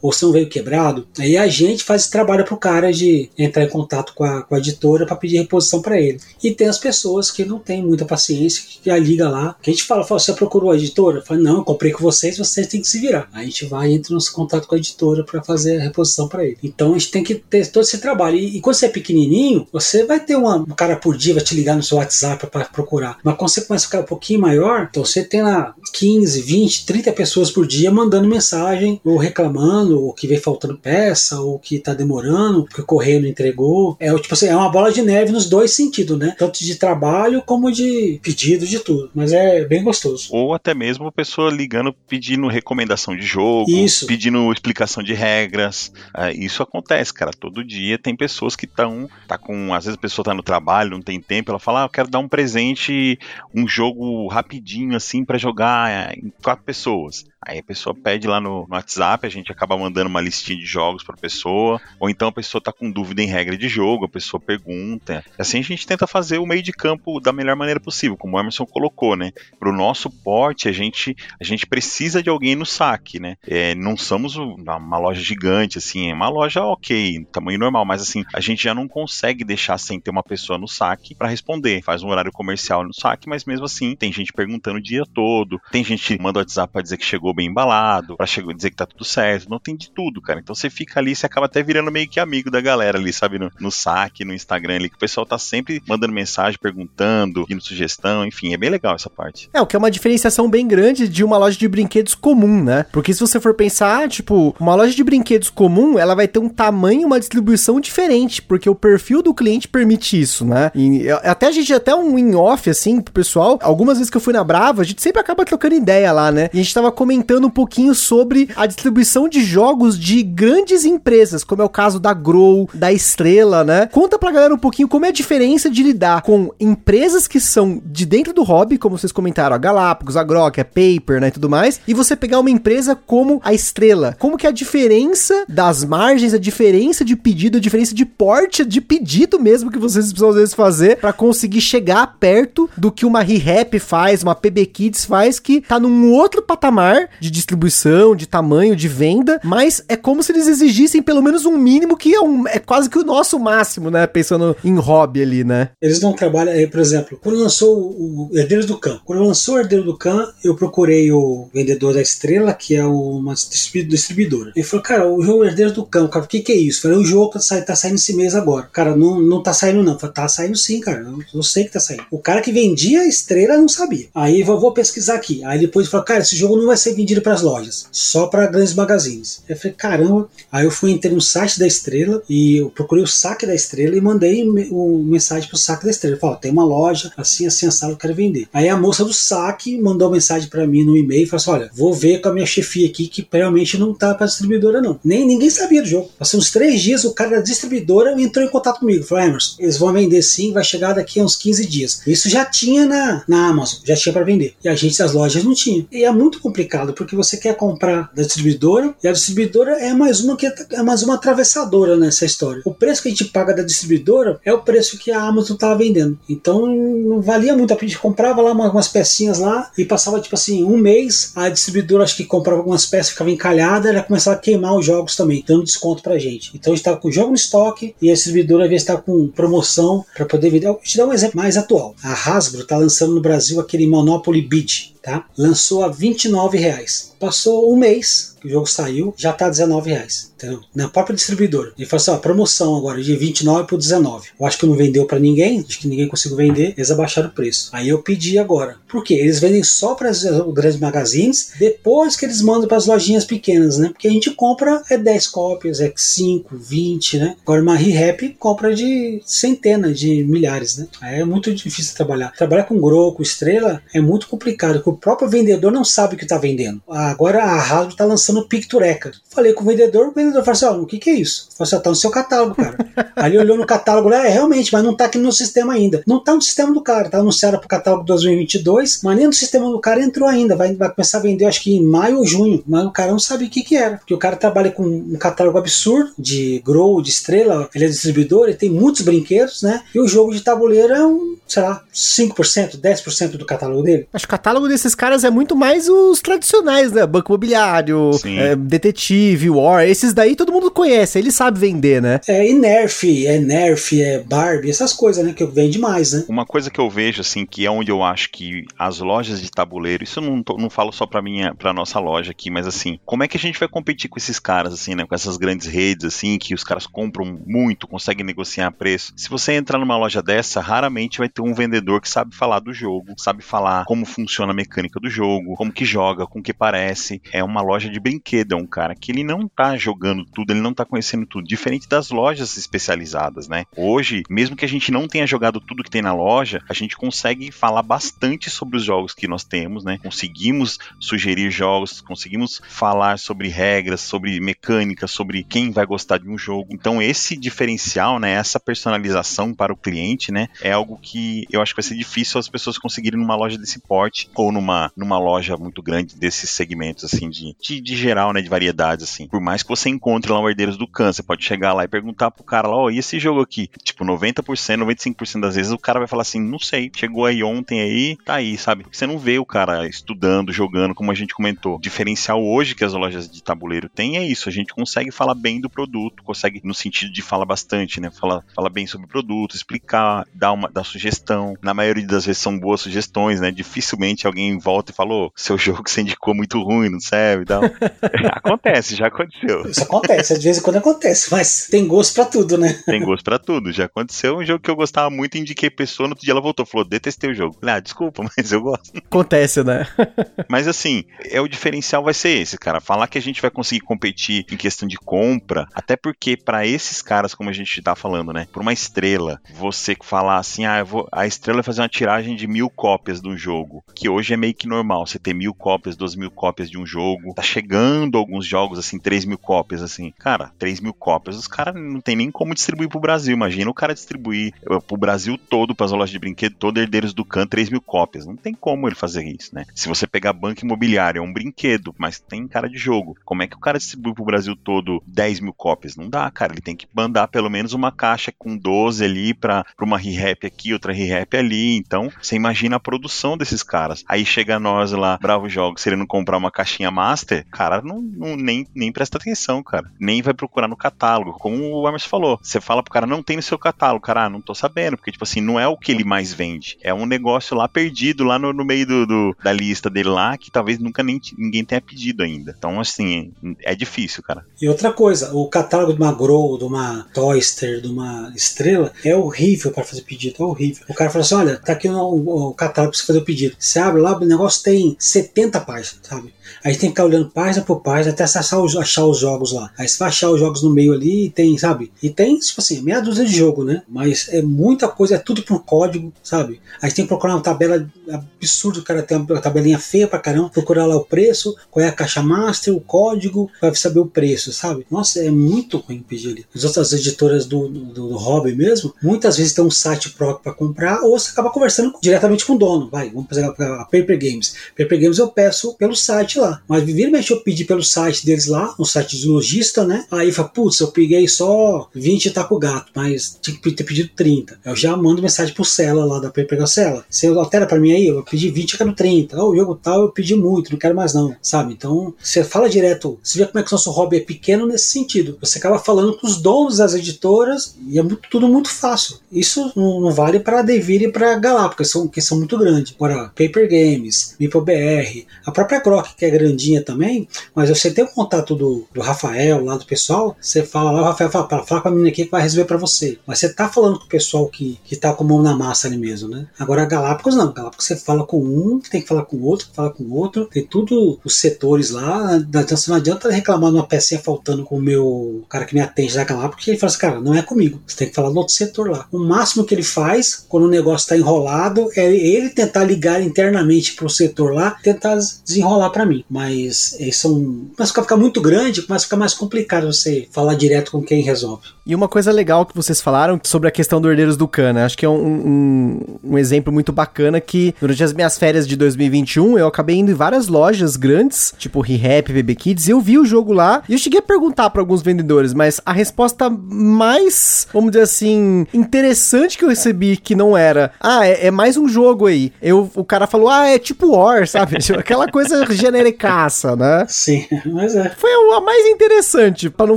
[0.00, 1.06] ou se não veio quebrado.
[1.18, 4.54] Aí a gente faz esse trabalho pro cara de entrar em contato com a, com
[4.54, 6.20] a editora para pedir reposição para ele.
[6.42, 9.72] E tem as pessoas que não têm muita paciência, que já liga lá, que a
[9.72, 11.22] gente fala, fala você procurou a editora?
[11.22, 13.28] Fala, não, eu comprei com vocês, vocês têm que se virar.
[13.32, 16.58] A gente vai entra em contato com a editora para fazer a reposição para ele.
[16.62, 18.36] Então a gente tem que ter todo esse trabalho.
[18.36, 21.42] E, e quando você é pequenininho, você vai ter uma, um cara por dia vai
[21.42, 23.18] te ligar no seu WhatsApp para procurar.
[23.22, 26.86] Mas quando você começa a ficar um pouquinho maior, então você tem lá 15, 20,
[26.86, 31.78] 30 pessoas por dia mandando mensagem, ou reclamando, ou que vem faltando peça, ou que
[31.78, 33.96] tá demorando, porque o correio não entregou.
[34.00, 36.34] É tipo assim, é uma bola de neve nos dois sentidos, né?
[36.38, 39.10] Tanto de trabalho como de pedido, de tudo.
[39.14, 40.28] Mas é bem gostoso.
[40.30, 44.06] Ou até mesmo a pessoa ligando pedindo recomendação de jogo, Isso.
[44.06, 45.92] pedindo explicação de regras.
[46.16, 47.30] É, isso acontece, cara.
[47.32, 49.08] Todo dia tem pessoas que estão.
[49.26, 49.72] Tá com.
[49.74, 52.08] Às vezes a pessoa tá no trabalho, não tem tempo, ela fala, ah, eu quero
[52.10, 53.18] dar um presente,
[53.54, 57.24] um jogo rapidinho assim para jogar é, em quatro pessoas.
[57.42, 60.66] Aí a pessoa pede lá no, no WhatsApp, a gente acaba mandando uma listinha de
[60.66, 64.04] jogos para a pessoa, ou então a pessoa tá com dúvida em regra de jogo,
[64.04, 65.24] a pessoa pergunta.
[65.38, 68.40] Assim a gente tenta fazer o meio de campo da melhor maneira possível, como o
[68.40, 69.32] Emerson colocou, né?
[69.58, 73.36] Pro nosso porte, a gente, a gente precisa de alguém no saque, né?
[73.46, 78.22] É, não somos uma loja gigante, assim, é uma loja ok, tamanho normal, mas assim,
[78.34, 81.82] a gente já não consegue deixar sem ter uma pessoa no saque para responder.
[81.82, 85.58] Faz um horário comercial no saque, mas mesmo assim, tem gente perguntando o dia todo,
[85.72, 88.52] tem gente que manda o WhatsApp pra dizer que chegou chegou bem embalado, pra chegar,
[88.54, 89.48] dizer que tá tudo certo.
[89.48, 90.40] Não tem de tudo, cara.
[90.40, 93.38] Então você fica ali, você acaba até virando meio que amigo da galera ali, sabe?
[93.38, 97.62] No, no saque, no Instagram ali, que o pessoal tá sempre mandando mensagem, perguntando, pedindo
[97.62, 99.48] sugestão, enfim, é bem legal essa parte.
[99.52, 102.86] É, o que é uma diferenciação bem grande de uma loja de brinquedos comum, né?
[102.92, 106.48] Porque se você for pensar, tipo, uma loja de brinquedos comum, ela vai ter um
[106.48, 110.70] tamanho, uma distribuição diferente, porque o perfil do cliente permite isso, né?
[110.74, 114.32] E até a gente, até um in-off, assim, pro pessoal, algumas vezes que eu fui
[114.32, 116.48] na Brava, a gente sempre acaba trocando ideia lá, né?
[116.52, 120.86] E a gente tava comentando comentando um pouquinho sobre a distribuição de jogos de grandes
[120.86, 123.86] empresas, como é o caso da Grow, da Estrela, né?
[123.92, 127.80] Conta pra galera um pouquinho como é a diferença de lidar com empresas que são
[127.84, 131.30] de dentro do hobby, como vocês comentaram, a Galápagos, a que é Paper, né, e
[131.30, 134.16] tudo mais, e você pegar uma empresa como a Estrela.
[134.18, 138.64] Como que é a diferença das margens, a diferença de pedido, a diferença de porte,
[138.64, 143.04] de pedido mesmo que vocês precisam às vezes fazer para conseguir chegar perto do que
[143.04, 148.26] uma ReHap faz, uma PB Kids faz, que tá num outro patamar de distribuição, de
[148.26, 152.20] tamanho, de venda, mas é como se eles exigissem pelo menos um mínimo que é,
[152.20, 154.06] um, é quase que o nosso máximo, né?
[154.06, 155.70] Pensando em hobby ali, né?
[155.80, 159.84] Eles não trabalham, por exemplo, quando lançou o Herdeiros do Khan, quando lançou o Herdeiro
[159.84, 164.52] do Khan, eu procurei o vendedor da Estrela, que é uma distribuidora.
[164.54, 166.82] Ele falou, cara, o jogo Herdeiros do Khan, cara, o que que é isso?
[166.82, 168.68] Falei, o jogo tá, tá saindo esse mês agora.
[168.72, 169.98] Cara, não, não tá saindo não.
[169.98, 172.04] Falei, tá saindo sim, cara, eu, eu sei que tá saindo.
[172.10, 174.08] O cara que vendia a Estrela não sabia.
[174.14, 175.44] Aí eu vou pesquisar aqui.
[175.44, 178.26] Aí depois ele falou, cara, esse jogo não vai ser vendido para as lojas, só
[178.26, 179.42] para grandes magazines.
[179.48, 180.28] Eu falei, caramba.
[180.52, 183.96] Aí eu fui entrei no site da Estrela e eu procurei o saque da Estrela
[183.96, 186.16] e mandei o mensagem pro saque da Estrela.
[186.16, 188.48] Falei, tem uma loja assim, assim, assado, eu quero vender.
[188.52, 191.70] Aí a moça do saque mandou mensagem para mim no e-mail e falou assim: olha,
[191.74, 194.98] vou ver com a minha chefia aqui que realmente não tá para distribuidora, não.
[195.04, 196.10] Nem ninguém sabia do jogo.
[196.18, 199.04] Passou uns três dias, o cara da distribuidora entrou em contato comigo.
[199.04, 202.02] Falou, Emerson, eles vão vender sim, vai chegar daqui a uns 15 dias.
[202.06, 204.54] Isso já tinha na, na Amazon, já tinha para vender.
[204.62, 205.86] E a gente das lojas não tinha.
[205.90, 210.20] E é muito complicado, porque você quer comprar da distribuidora e a distribuidora é mais
[210.20, 212.62] uma que é mais uma atravessadora nessa história.
[212.64, 215.76] O preço que a gente paga da distribuidora é o preço que a Amazon estava
[215.76, 216.18] vendendo.
[216.28, 217.86] Então não valia muito a pena.
[217.86, 221.32] A gente comprava lá umas pecinhas lá e passava tipo assim um mês.
[221.34, 225.16] A distribuidora acho que comprava algumas peças, ficava encalhada, ela começava a queimar os jogos
[225.16, 226.50] também, dando desconto pra gente.
[226.54, 229.28] Então a gente estava com o jogo no estoque e a distribuidora às vezes com
[229.28, 230.66] promoção para poder vender.
[230.66, 231.94] Vou te dar um exemplo mais atual.
[232.02, 235.28] A Hasbro está lançando no Brasil aquele Monopoly Bid tá?
[235.36, 237.09] Lançou a 29 reais.
[237.20, 240.32] Passou um mês, que o jogo saiu, já tá 19 reais.
[240.34, 240.60] Entendeu?
[240.74, 241.72] Na própria distribuidora.
[241.76, 244.28] Ele falou assim: ó, promoção agora de 29 por 19.
[244.40, 247.32] Eu acho que não vendeu para ninguém, acho que ninguém conseguiu vender, eles abaixaram o
[247.32, 247.68] preço.
[247.72, 248.76] Aí eu pedi agora.
[248.88, 249.14] Por quê?
[249.14, 250.22] Eles vendem só para os
[250.54, 253.90] grandes magazines, depois que eles mandam para as lojinhas pequenas, né?
[253.90, 257.36] Porque a gente compra é 10 cópias, é 5, 20, né?
[257.42, 260.88] Agora uma ReHap compra de centenas de milhares, né?
[261.02, 262.32] Aí é muito difícil trabalhar.
[262.32, 266.16] Trabalhar com Grow, com Estrela, é muito complicado, porque o próprio vendedor não sabe o
[266.16, 266.80] que está vendendo.
[267.10, 269.10] Agora a Hasbro está lançando Pictureca.
[269.28, 271.48] Falei com o vendedor, o vendedor falou assim: ó, oh, o que, que é isso?
[271.50, 272.76] Eu falei assim, tá no seu catálogo, cara.
[273.16, 276.02] Aí ele olhou no catálogo é realmente, mas não tá aqui no sistema ainda.
[276.06, 279.68] Não tá no sistema do cara, tá anunciado pro catálogo 2022, mas nem no sistema
[279.68, 280.56] do cara entrou ainda.
[280.56, 283.18] Vai, vai começar a vender, acho que em maio ou junho, mas o cara não
[283.18, 283.98] sabe o que que era.
[283.98, 288.48] Porque o cara trabalha com um catálogo absurdo de Grow, de Estrela, ele é distribuidor,
[288.48, 289.82] ele tem muitos brinquedos, né?
[289.94, 294.08] E o jogo de tabuleiro é um, sei lá, 5%, 10% do catálogo dele.
[294.12, 296.99] Acho que o catálogo desses caras é muito mais os tradicionais, né?
[297.06, 302.20] Banco Imobiliário, é, Detetive, War, esses daí todo mundo conhece, ele sabe vender, né?
[302.26, 305.32] É, e Nerf, é Nerf, é Barbie, essas coisas, né?
[305.32, 306.24] Que vende mais, né?
[306.28, 309.50] Uma coisa que eu vejo, assim, que é onde eu acho que as lojas de
[309.50, 312.66] tabuleiro, isso eu não, tô, não falo só pra minha, pra nossa loja aqui, mas
[312.66, 315.04] assim, como é que a gente vai competir com esses caras, assim, né?
[315.06, 319.12] Com essas grandes redes, assim, que os caras compram muito, conseguem negociar preço.
[319.16, 322.72] Se você entrar numa loja dessa, raramente vai ter um vendedor que sabe falar do
[322.72, 326.89] jogo, sabe falar como funciona a mecânica do jogo, como que joga, com que parece.
[327.32, 330.60] É uma loja de brinquedo, é um cara que ele não tá jogando tudo, ele
[330.60, 331.46] não tá conhecendo tudo.
[331.46, 333.64] Diferente das lojas especializadas, né?
[333.76, 336.96] Hoje, mesmo que a gente não tenha jogado tudo que tem na loja, a gente
[336.96, 339.98] consegue falar bastante sobre os jogos que nós temos, né?
[340.02, 346.38] Conseguimos sugerir jogos, conseguimos falar sobre regras, sobre mecânica, sobre quem vai gostar de um
[346.38, 346.68] jogo.
[346.72, 348.32] Então, esse diferencial, né?
[348.32, 350.48] Essa personalização para o cliente, né?
[350.60, 353.80] É algo que eu acho que vai ser difícil as pessoas conseguirem numa loja desse
[353.80, 356.50] porte ou numa, numa loja muito grande desses
[356.88, 358.40] assim, de, de, de geral, né?
[358.40, 359.26] De variedades, assim.
[359.28, 361.88] Por mais que você encontre lá o Herdeiros do Câncer, você pode chegar lá e
[361.88, 363.68] perguntar pro cara lá, ó, oh, e esse jogo aqui?
[363.82, 367.80] Tipo, 90%, 95% das vezes o cara vai falar assim, não sei, chegou aí ontem
[367.80, 368.86] aí, tá aí, sabe?
[368.90, 371.76] Você não vê o cara estudando, jogando, como a gente comentou.
[371.76, 375.34] O diferencial hoje que as lojas de tabuleiro têm é isso, a gente consegue falar
[375.34, 378.10] bem do produto, consegue no sentido de falar bastante, né?
[378.10, 381.56] Fala, fala bem sobre o produto, explicar, dar uma dar sugestão.
[381.62, 383.50] Na maioria das vezes são boas sugestões, né?
[383.50, 387.46] Dificilmente alguém volta e falou, seu jogo que você indicou muito ruim, não serve e
[387.46, 387.62] tal.
[388.32, 389.68] acontece, já aconteceu.
[389.68, 392.80] Isso acontece, às vezes quando acontece, mas tem gosto para tudo, né?
[392.86, 393.72] Tem gosto para tudo.
[393.72, 396.66] Já aconteceu um jogo que eu gostava muito, indiquei pessoa, no outro dia ela voltou,
[396.66, 397.58] falou, detestei o jogo.
[397.62, 398.96] Ah, desculpa, mas eu gosto.
[398.96, 399.86] Acontece, né?
[400.48, 402.80] mas assim, é o diferencial vai ser esse, cara.
[402.80, 407.02] Falar que a gente vai conseguir competir em questão de compra, até porque para esses
[407.02, 408.46] caras, como a gente tá falando, né?
[408.52, 412.46] Por uma estrela, você falar assim, ah, vou, a estrela vai fazer uma tiragem de
[412.46, 416.14] mil cópias do jogo, que hoje é meio que normal, você ter mil cópias, duas
[416.14, 417.34] mil cópias de um jogo.
[417.34, 420.12] Tá chegando alguns jogos, assim, três mil cópias, assim.
[420.18, 423.34] Cara, três mil cópias, os caras não tem nem como distribuir pro Brasil.
[423.34, 427.24] Imagina o cara distribuir eh, pro Brasil todo, pras lojas de brinquedo, todo Herdeiros do
[427.24, 428.26] Can, três mil cópias.
[428.26, 429.64] Não tem como ele fazer isso, né?
[429.74, 433.16] Se você pegar banco imobiliário, é um brinquedo, mas tem cara de jogo.
[433.24, 435.96] Como é que o cara distribui pro Brasil todo 10 mil cópias?
[435.96, 436.52] Não dá, cara.
[436.52, 440.46] Ele tem que mandar pelo menos uma caixa com 12 ali pra, pra uma re-rap
[440.46, 441.76] aqui, outra re-rap ali.
[441.76, 444.04] Então, você imagina a produção desses caras.
[444.08, 448.66] Aí chega nós lá, Bravo Jogos, querendo comprar uma caixinha master, cara, não, não, nem,
[448.74, 449.90] nem presta atenção, cara.
[449.98, 451.38] Nem vai procurar no catálogo.
[451.38, 454.30] Como o Emerson falou, você fala pro cara, não tem no seu catálogo, cara, ah,
[454.30, 456.78] não tô sabendo, porque, tipo assim, não é o que ele mais vende.
[456.82, 460.36] É um negócio lá perdido, lá no, no meio do, do, da lista dele lá,
[460.36, 462.54] que talvez nunca nem, ninguém tenha pedido ainda.
[462.56, 464.44] Então, assim, é difícil, cara.
[464.60, 469.14] E outra coisa, o catálogo de uma Grow, de uma Toyster, de uma Estrela, é
[469.14, 470.84] horrível para fazer pedido, é horrível.
[470.88, 473.56] O cara fala assim, olha, tá aqui o, o catálogo pra você fazer o pedido.
[473.58, 476.29] Você abre lá, o negócio tem 70 páginas, sabe?
[476.30, 476.39] week.
[476.64, 479.70] Aí tem que ficar olhando página por página até achar os, achar os jogos lá.
[479.78, 481.90] Aí você vai achar os jogos no meio ali e tem, sabe?
[482.02, 483.82] E tem, tipo assim, meia dúzia de jogo, né?
[483.88, 486.60] Mas é muita coisa, é tudo por código, sabe?
[486.80, 490.48] Aí tem que procurar uma tabela absurda, o cara tem uma tabelinha feia pra caramba,
[490.48, 494.52] procurar lá o preço, qual é a caixa master, o código, pra saber o preço,
[494.52, 494.86] sabe?
[494.90, 496.46] Nossa, é muito ruim pedir ali.
[496.54, 500.52] As outras editoras do, do, do hobby mesmo, muitas vezes tem um site próprio para
[500.52, 502.88] comprar, ou você acaba conversando diretamente com o dono.
[502.90, 504.54] Vai, vamos fazer a Paper Games.
[504.76, 506.62] Paper Games eu peço pelo site lá.
[506.68, 510.04] Mas vira eu pedi pelo site deles lá, um site de lojista, né?
[510.10, 514.10] Aí fala, putz, eu peguei só 20 tá com gato, mas tinha que ter pedido
[514.14, 514.60] 30.
[514.64, 517.04] Eu já mando mensagem pro Cela lá da Paper Cela.
[517.08, 519.42] Você altera para mim aí, eu pedi 20, eu quero 30.
[519.42, 521.72] Oh, o jogo tal eu pedi muito, não quero mais não, sabe?
[521.72, 524.88] Então, você fala direto, você vê como é que o nosso hobby é pequeno nesse
[524.88, 525.36] sentido.
[525.40, 529.18] Você acaba falando com os donos das editoras e é muito, tudo muito fácil.
[529.30, 532.94] Isso não, vale para Devir e para Galápagos, que são muito grandes.
[532.94, 538.08] Agora, Paper Games, MeepleBR, a própria Croc, que é grandinha também, Mas você tem o
[538.08, 541.80] contato do, do Rafael, lá do pessoal, você fala lá, o Rafael fala, fala, fala
[541.80, 543.18] com a menina aqui que vai resolver para você.
[543.26, 545.88] Mas você tá falando com o pessoal que, que tá com a mão na massa
[545.88, 546.46] ali mesmo, né?
[546.58, 549.90] Agora a Galápagos não, Galápagos você fala com um, tem que falar com outro, fala
[549.90, 554.20] com outro, tem tudo os setores lá, não adianta, não adianta reclamar de uma pecinha
[554.20, 557.20] faltando com o meu cara que me atende da Galápagos, porque ele fala assim, cara,
[557.20, 559.06] não é comigo, você tem que falar no outro setor lá.
[559.10, 563.94] O máximo que ele faz, quando o negócio está enrolado, é ele tentar ligar internamente
[563.94, 566.19] pro setor lá, tentar desenrolar para mim.
[566.28, 567.34] Mas eles são.
[567.76, 571.22] Começa a ficar muito grande, começa a ficar mais complicado você falar direto com quem
[571.22, 571.68] resolve.
[571.86, 574.96] E uma coisa legal que vocês falaram sobre a questão do Herdeiros do Cana, acho
[574.96, 579.58] que é um, um, um, exemplo muito bacana que durante as minhas férias de 2021
[579.58, 583.24] eu acabei indo em várias lojas grandes, tipo ReHap, BB Kids, e eu vi o
[583.24, 587.90] jogo lá e eu cheguei a perguntar para alguns vendedores, mas a resposta mais, vamos
[587.90, 592.26] dizer assim, interessante que eu recebi que não era, ah, é, é mais um jogo
[592.26, 592.52] aí.
[592.62, 594.78] Eu, o cara falou, ah, é tipo War, sabe?
[594.90, 595.64] Tipo, aquela coisa
[596.10, 597.06] genericaça, né?
[597.08, 598.10] Sim, mas é.
[598.10, 599.96] Foi a mais interessante, para não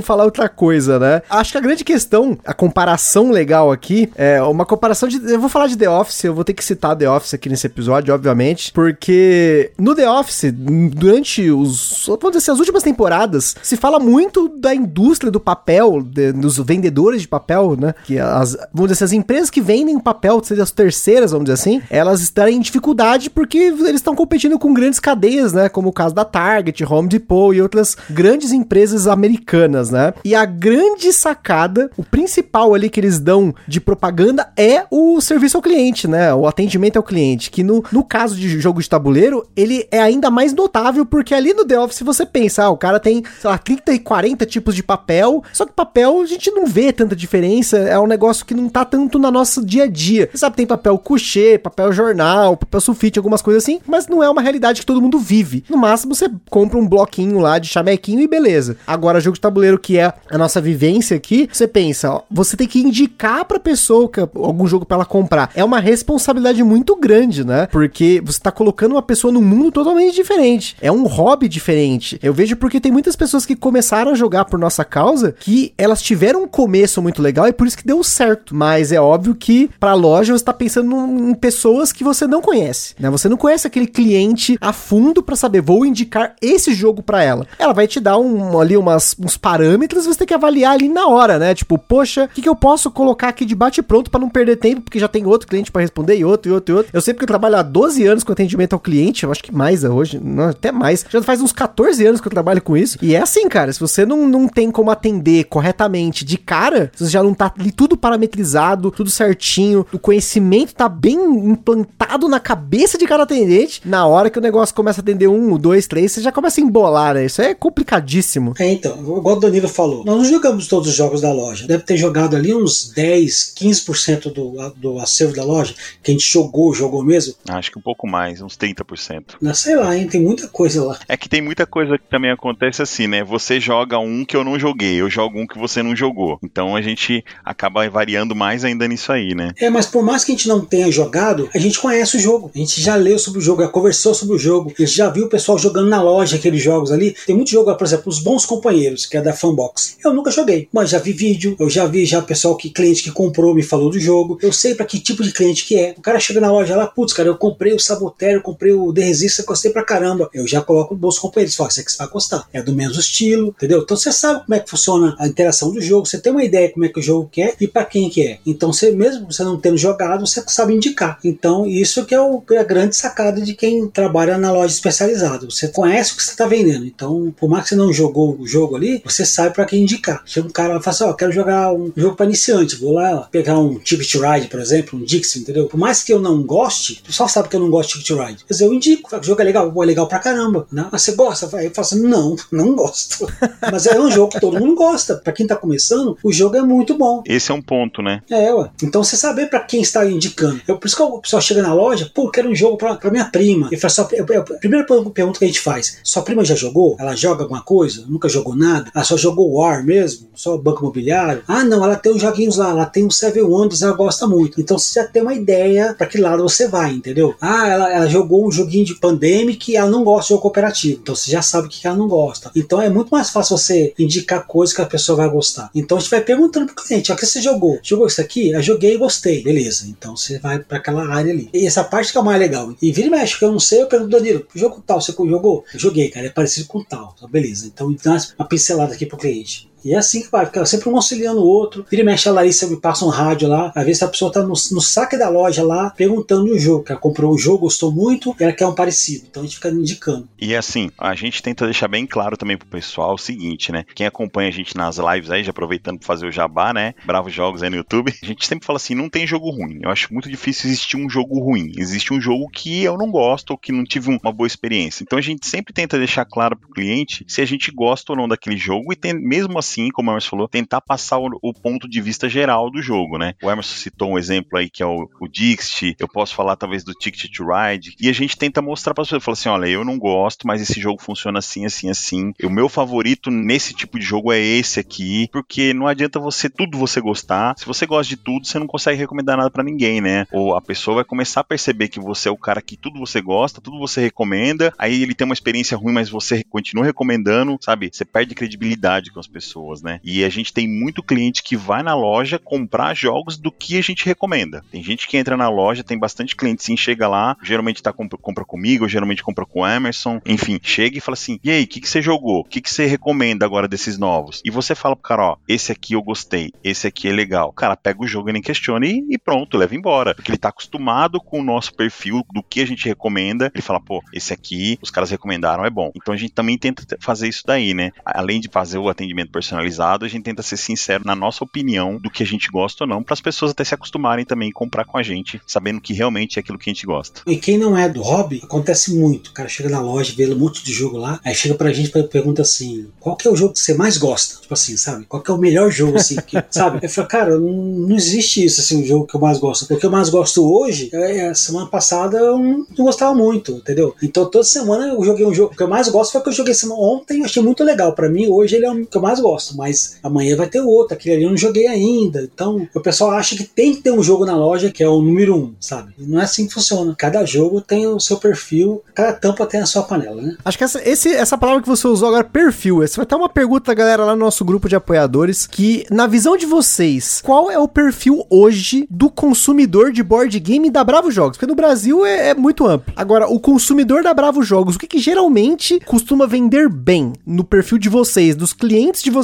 [0.00, 1.22] falar outra coisa, né?
[1.28, 5.16] Acho que a grande questão, a comparação legal aqui, é uma comparação de.
[5.30, 7.66] Eu vou falar de The Office, eu vou ter que citar The Office aqui nesse
[7.66, 12.04] episódio, obviamente, porque no The Office, durante os.
[12.06, 16.58] Vamos dizer assim, as últimas temporadas, se fala muito da indústria do papel, de, dos
[16.58, 17.94] vendedores de papel, né?
[18.04, 21.54] Que as, vamos dizer assim, as empresas que vendem papel, seja as terceiras, vamos dizer
[21.54, 25.68] assim, elas estarem em dificuldade porque eles estão competindo com grandes cadeias, né?
[25.68, 30.12] Como caso da Target, Home Depot e outras grandes empresas americanas, né?
[30.24, 35.56] E a grande sacada, o principal ali que eles dão de propaganda é o serviço
[35.56, 36.34] ao cliente, né?
[36.34, 40.30] O atendimento ao cliente, que no, no caso de jogo de tabuleiro, ele é ainda
[40.30, 43.58] mais notável, porque ali no The Office você pensa, ah, o cara tem, sei lá,
[43.58, 47.78] 30 e 40 tipos de papel, só que papel a gente não vê tanta diferença,
[47.78, 50.28] é um negócio que não tá tanto no nosso dia a dia.
[50.30, 54.28] Você sabe, tem papel couché, papel jornal, papel sulfite, algumas coisas assim, mas não é
[54.28, 55.64] uma realidade que todo mundo vive.
[55.68, 58.76] No máximo você compra um bloquinho lá de chamequinho e beleza.
[58.86, 62.66] Agora, jogo de tabuleiro que é a nossa vivência aqui, você pensa, ó, você tem
[62.66, 65.50] que indicar pra pessoa que, algum jogo para ela comprar.
[65.54, 67.66] É uma responsabilidade muito grande, né?
[67.66, 70.76] Porque você tá colocando uma pessoa num mundo totalmente diferente.
[70.80, 72.18] É um hobby diferente.
[72.22, 76.00] Eu vejo porque tem muitas pessoas que começaram a jogar por nossa causa que elas
[76.00, 78.54] tiveram um começo muito legal e por isso que deu certo.
[78.54, 82.94] Mas é óbvio que pra loja você tá pensando em pessoas que você não conhece,
[82.98, 83.10] né?
[83.10, 87.46] Você não conhece aquele cliente a fundo para saber, vou indicar esse jogo para ela.
[87.58, 91.06] Ela vai te dar um, ali umas, uns parâmetros, você tem que avaliar ali na
[91.06, 91.54] hora, né?
[91.54, 94.56] Tipo, poxa, o que, que eu posso colocar aqui de bate pronto para não perder
[94.56, 96.90] tempo, porque já tem outro cliente para responder e outro, e outro, e outro.
[96.92, 99.54] Eu sei porque eu trabalho há 12 anos com atendimento ao cliente, eu acho que
[99.54, 101.04] mais hoje, não, até mais.
[101.08, 102.98] Já faz uns 14 anos que eu trabalho com isso.
[103.00, 107.04] E é assim, cara, se você não, não tem como atender corretamente de cara, se
[107.04, 112.40] você já não tá ali tudo parametrizado, tudo certinho, o conhecimento tá bem implantado na
[112.40, 116.12] cabeça de cada atendente, na hora que o negócio começa a atender um, dois, três,
[116.12, 117.24] você já começa a embolar, né?
[117.24, 118.52] Isso é complicadíssimo.
[118.58, 121.66] É, então, igual o Danilo falou, nós não jogamos todos os jogos da loja.
[121.66, 126.30] Deve ter jogado ali uns 10, 15% do, do acervo da loja, que a gente
[126.30, 127.32] jogou, jogou mesmo.
[127.48, 129.36] Acho que um pouco mais, uns 30%.
[129.40, 130.06] Não sei lá, hein?
[130.06, 130.98] Tem muita coisa lá.
[131.08, 133.24] É que tem muita coisa que também acontece assim, né?
[133.24, 136.38] Você joga um que eu não joguei, eu jogo um que você não jogou.
[136.44, 139.52] Então a gente acaba variando mais ainda nisso aí, né?
[139.56, 142.50] É, mas por mais que a gente não tenha jogado, a gente conhece o jogo.
[142.54, 145.08] A gente já leu sobre o jogo, já conversou sobre o jogo, a gente já
[145.08, 147.14] viu o pessoal jogando na loja aqueles jogos ali.
[147.26, 149.96] Tem muito jogo, por exemplo, Os Bons Companheiros, que é da Fanbox.
[150.04, 153.10] Eu nunca joguei, mas já vi vídeo, eu já vi já pessoal que cliente que
[153.10, 154.38] comprou me falou do jogo.
[154.42, 155.94] Eu sei para que tipo de cliente que é.
[155.96, 158.92] O cara chega na loja lá, putz, cara, eu comprei o Saboteur, eu comprei o
[158.92, 160.28] The Resistance, gostei pra caramba.
[160.32, 162.48] Eu já coloco Bons Companheiros, fala, isso aqui você vai gostar.
[162.52, 163.82] É do mesmo estilo, entendeu?
[163.82, 166.70] Então você sabe como é que funciona a interação do jogo, você tem uma ideia
[166.70, 168.38] como é que o jogo quer e para quem que é.
[168.46, 171.18] Então você mesmo você não tendo jogado, você sabe indicar.
[171.24, 175.43] Então isso que é, o, é a grande sacada de quem trabalha na loja especializada.
[175.50, 176.84] Você conhece o que você está vendendo.
[176.86, 180.22] Então, por mais que você não jogou o jogo ali, você sabe para quem indicar.
[180.24, 182.92] Chega um cara e fala assim, ó, oh, quero jogar um jogo para iniciante, vou
[182.92, 185.66] lá pegar um Ticket Ride, por exemplo, um Dixie, entendeu?
[185.66, 188.26] Por mais que eu não goste, o pessoal sabe que eu não gosto de Ticket
[188.26, 188.44] Ride.
[188.48, 190.66] Dizer, eu indico, o jogo é legal, é legal pra caramba.
[190.70, 190.86] Né?
[190.90, 191.56] Mas você gosta?
[191.56, 193.26] Aí eu falo assim, não, não gosto.
[193.70, 195.16] Mas é um jogo que todo mundo gosta.
[195.16, 197.22] Para quem tá começando, o jogo é muito bom.
[197.26, 198.22] Esse é um ponto, né?
[198.30, 198.70] É, ué.
[198.82, 200.60] Então você saber para quem está indicando.
[200.66, 203.10] Eu, por isso que o pessoal chega na loja, pô, quero um jogo pra, pra
[203.10, 203.68] minha prima.
[203.72, 204.86] E fala só, eu, eu, a primeira
[205.34, 206.96] pergunta que a gente faz: sua prima já jogou?
[206.98, 208.04] Ela joga alguma coisa?
[208.08, 208.90] Nunca jogou nada?
[208.94, 210.28] Ela só jogou War mesmo?
[210.34, 211.42] Só Banco Imobiliário?
[211.46, 214.60] Ah, não, ela tem uns joguinhos lá, ela tem um Seven Wonders, ela gosta muito.
[214.60, 217.34] Então você já tem uma ideia para que lado você vai, entendeu?
[217.40, 221.00] Ah, ela, ela jogou um joguinho de Pandemic e ela não gosta de jogo cooperativo.
[221.02, 222.50] Então você já sabe o que ela não gosta.
[222.54, 225.70] Então é muito mais fácil você indicar coisas que a pessoa vai gostar.
[225.74, 227.78] Então a gente vai perguntando pro cliente: o que você jogou?
[227.82, 228.50] Jogou isso aqui?
[228.50, 229.42] Eu joguei e gostei.
[229.42, 229.86] Beleza.
[229.88, 231.48] Então você vai para aquela área ali.
[231.52, 232.74] E essa parte que é mais legal.
[232.80, 235.64] E vira e mexe, que eu não sei, eu pergunto, Danilo, jogo tal, você jogou?
[235.74, 237.14] Joguei, cara, é parecida com tal.
[237.16, 237.66] Então, beleza.
[237.66, 239.70] Então, dá uma pincelada aqui pro cliente.
[239.84, 241.84] E é assim que vai, fica sempre um auxiliando o outro.
[241.90, 244.40] Vira e mexe a Larissa me passa um rádio lá, às vezes a pessoa tá
[244.42, 247.92] no, no saque da loja lá, perguntando o jogo, que ela comprou o jogo, gostou
[247.92, 249.26] muito, ela quer um parecido.
[249.28, 250.28] Então a gente fica indicando.
[250.40, 253.84] E assim, a gente tenta deixar bem claro também pro pessoal o seguinte, né?
[253.94, 256.94] Quem acompanha a gente nas lives aí, já aproveitando pra fazer o jabá, né?
[257.04, 259.80] Bravos Jogos aí no YouTube, a gente sempre fala assim, não tem jogo ruim.
[259.82, 261.72] Eu acho muito difícil existir um jogo ruim.
[261.76, 265.02] Existe um jogo que eu não gosto ou que não tive uma boa experiência.
[265.02, 268.28] Então a gente sempre tenta deixar claro pro cliente se a gente gosta ou não
[268.28, 271.88] daquele jogo e tem, mesmo assim, como a Emerson falou, tentar passar o, o, ponto
[271.88, 273.34] de vista geral do jogo, né?
[273.42, 276.84] O Emerson citou um exemplo aí que é o, o Dixit, eu posso falar talvez
[276.84, 279.66] do Ticket to Ride, e a gente tenta mostrar para as pessoas, falar assim, olha,
[279.66, 282.32] eu não gosto, mas esse jogo funciona assim, assim, assim.
[282.42, 286.78] O meu favorito nesse tipo de jogo é esse aqui, porque não adianta você tudo
[286.78, 287.54] você gostar.
[287.58, 290.26] Se você gosta de tudo, você não consegue recomendar nada para ninguém, né?
[290.32, 293.20] Ou a pessoa vai começar a perceber que você é o cara que tudo você
[293.20, 297.90] gosta, tudo você recomenda, aí ele tem uma experiência ruim, mas você continua recomendando, sabe?
[297.92, 300.00] Você perde credibilidade com as pessoas, né?
[300.04, 303.82] E a gente tem muito cliente que vai na loja comprar jogos do que a
[303.82, 304.64] gente recomenda.
[304.70, 308.18] Tem gente que entra na loja, tem bastante cliente sim, chega lá, geralmente tá compra,
[308.18, 311.66] compra comigo, geralmente compra com o Emerson, enfim, chega e fala assim: "E aí, o
[311.66, 312.40] que que você jogou?
[312.40, 315.72] O que que você recomenda agora desses novos?" E você fala pro cara, ó, esse
[315.72, 317.48] aqui eu gostei, esse aqui é legal.
[317.48, 320.38] O cara pega o jogo e nem questiona e, e pronto, leva embora, porque ele
[320.38, 323.50] tá acostumado com o nosso perfil do que a gente recomenda.
[323.54, 325.90] Ele fala: "Pô, esse aqui os caras recomendaram, é bom".
[325.94, 327.90] Então a gente também tenta fazer isso daí, né?
[328.04, 332.10] Além de fazer o atendimento personalizado, a gente tenta ser sincero na nossa opinião do
[332.10, 334.84] que a gente gosta ou não, para as pessoas até se acostumarem também a comprar
[334.84, 337.22] com a gente, sabendo que realmente é aquilo que a gente gosta.
[337.26, 339.28] E quem não é do hobby, acontece muito.
[339.28, 341.96] O cara chega na loja, vê um monte de jogo lá, aí chega pra gente
[341.96, 344.40] e pergunta assim: qual que é o jogo que você mais gosta?
[344.40, 345.04] Tipo assim, sabe?
[345.04, 346.16] Qual que é o melhor jogo, assim?
[346.16, 346.80] Que, sabe?
[346.82, 349.72] Eu falo, cara, não, não, existe isso, assim, o jogo que eu mais gosto.
[349.72, 353.52] O que eu mais gosto hoje, é, a semana passada eu não, não gostava muito,
[353.52, 353.94] entendeu?
[354.02, 355.54] Então toda semana eu joguei um jogo.
[355.54, 357.92] Que eu mais gosto foi o que eu joguei semana ontem, achei muito legal.
[357.92, 360.94] Para mim, hoje ele é o que eu mais gosto, mas amanhã vai ter outro,
[360.94, 362.22] aquele ali eu não joguei ainda.
[362.22, 365.00] Então, o pessoal acha que tem que ter um jogo na loja que é o
[365.00, 365.94] número um, sabe?
[365.98, 366.94] E não é assim que funciona.
[366.96, 370.36] Cada jogo tem o seu perfil, cada tampa tem a sua panela, né?
[370.44, 373.28] Acho que essa, esse, essa palavra que você usou agora, perfil, essa vai estar uma
[373.28, 377.50] pergunta da galera lá no nosso grupo de apoiadores, que na visão de vocês, qual
[377.50, 381.36] é o perfil hoje do consumidor de board game da Bravo Jogos?
[381.36, 382.92] Porque no Brasil é, é muito amplo.
[382.96, 387.78] Agora, o consumidor da Bravo Jogos, o que, que geralmente costuma vender bem no perfil
[387.78, 389.23] de vocês, dos clientes de vocês?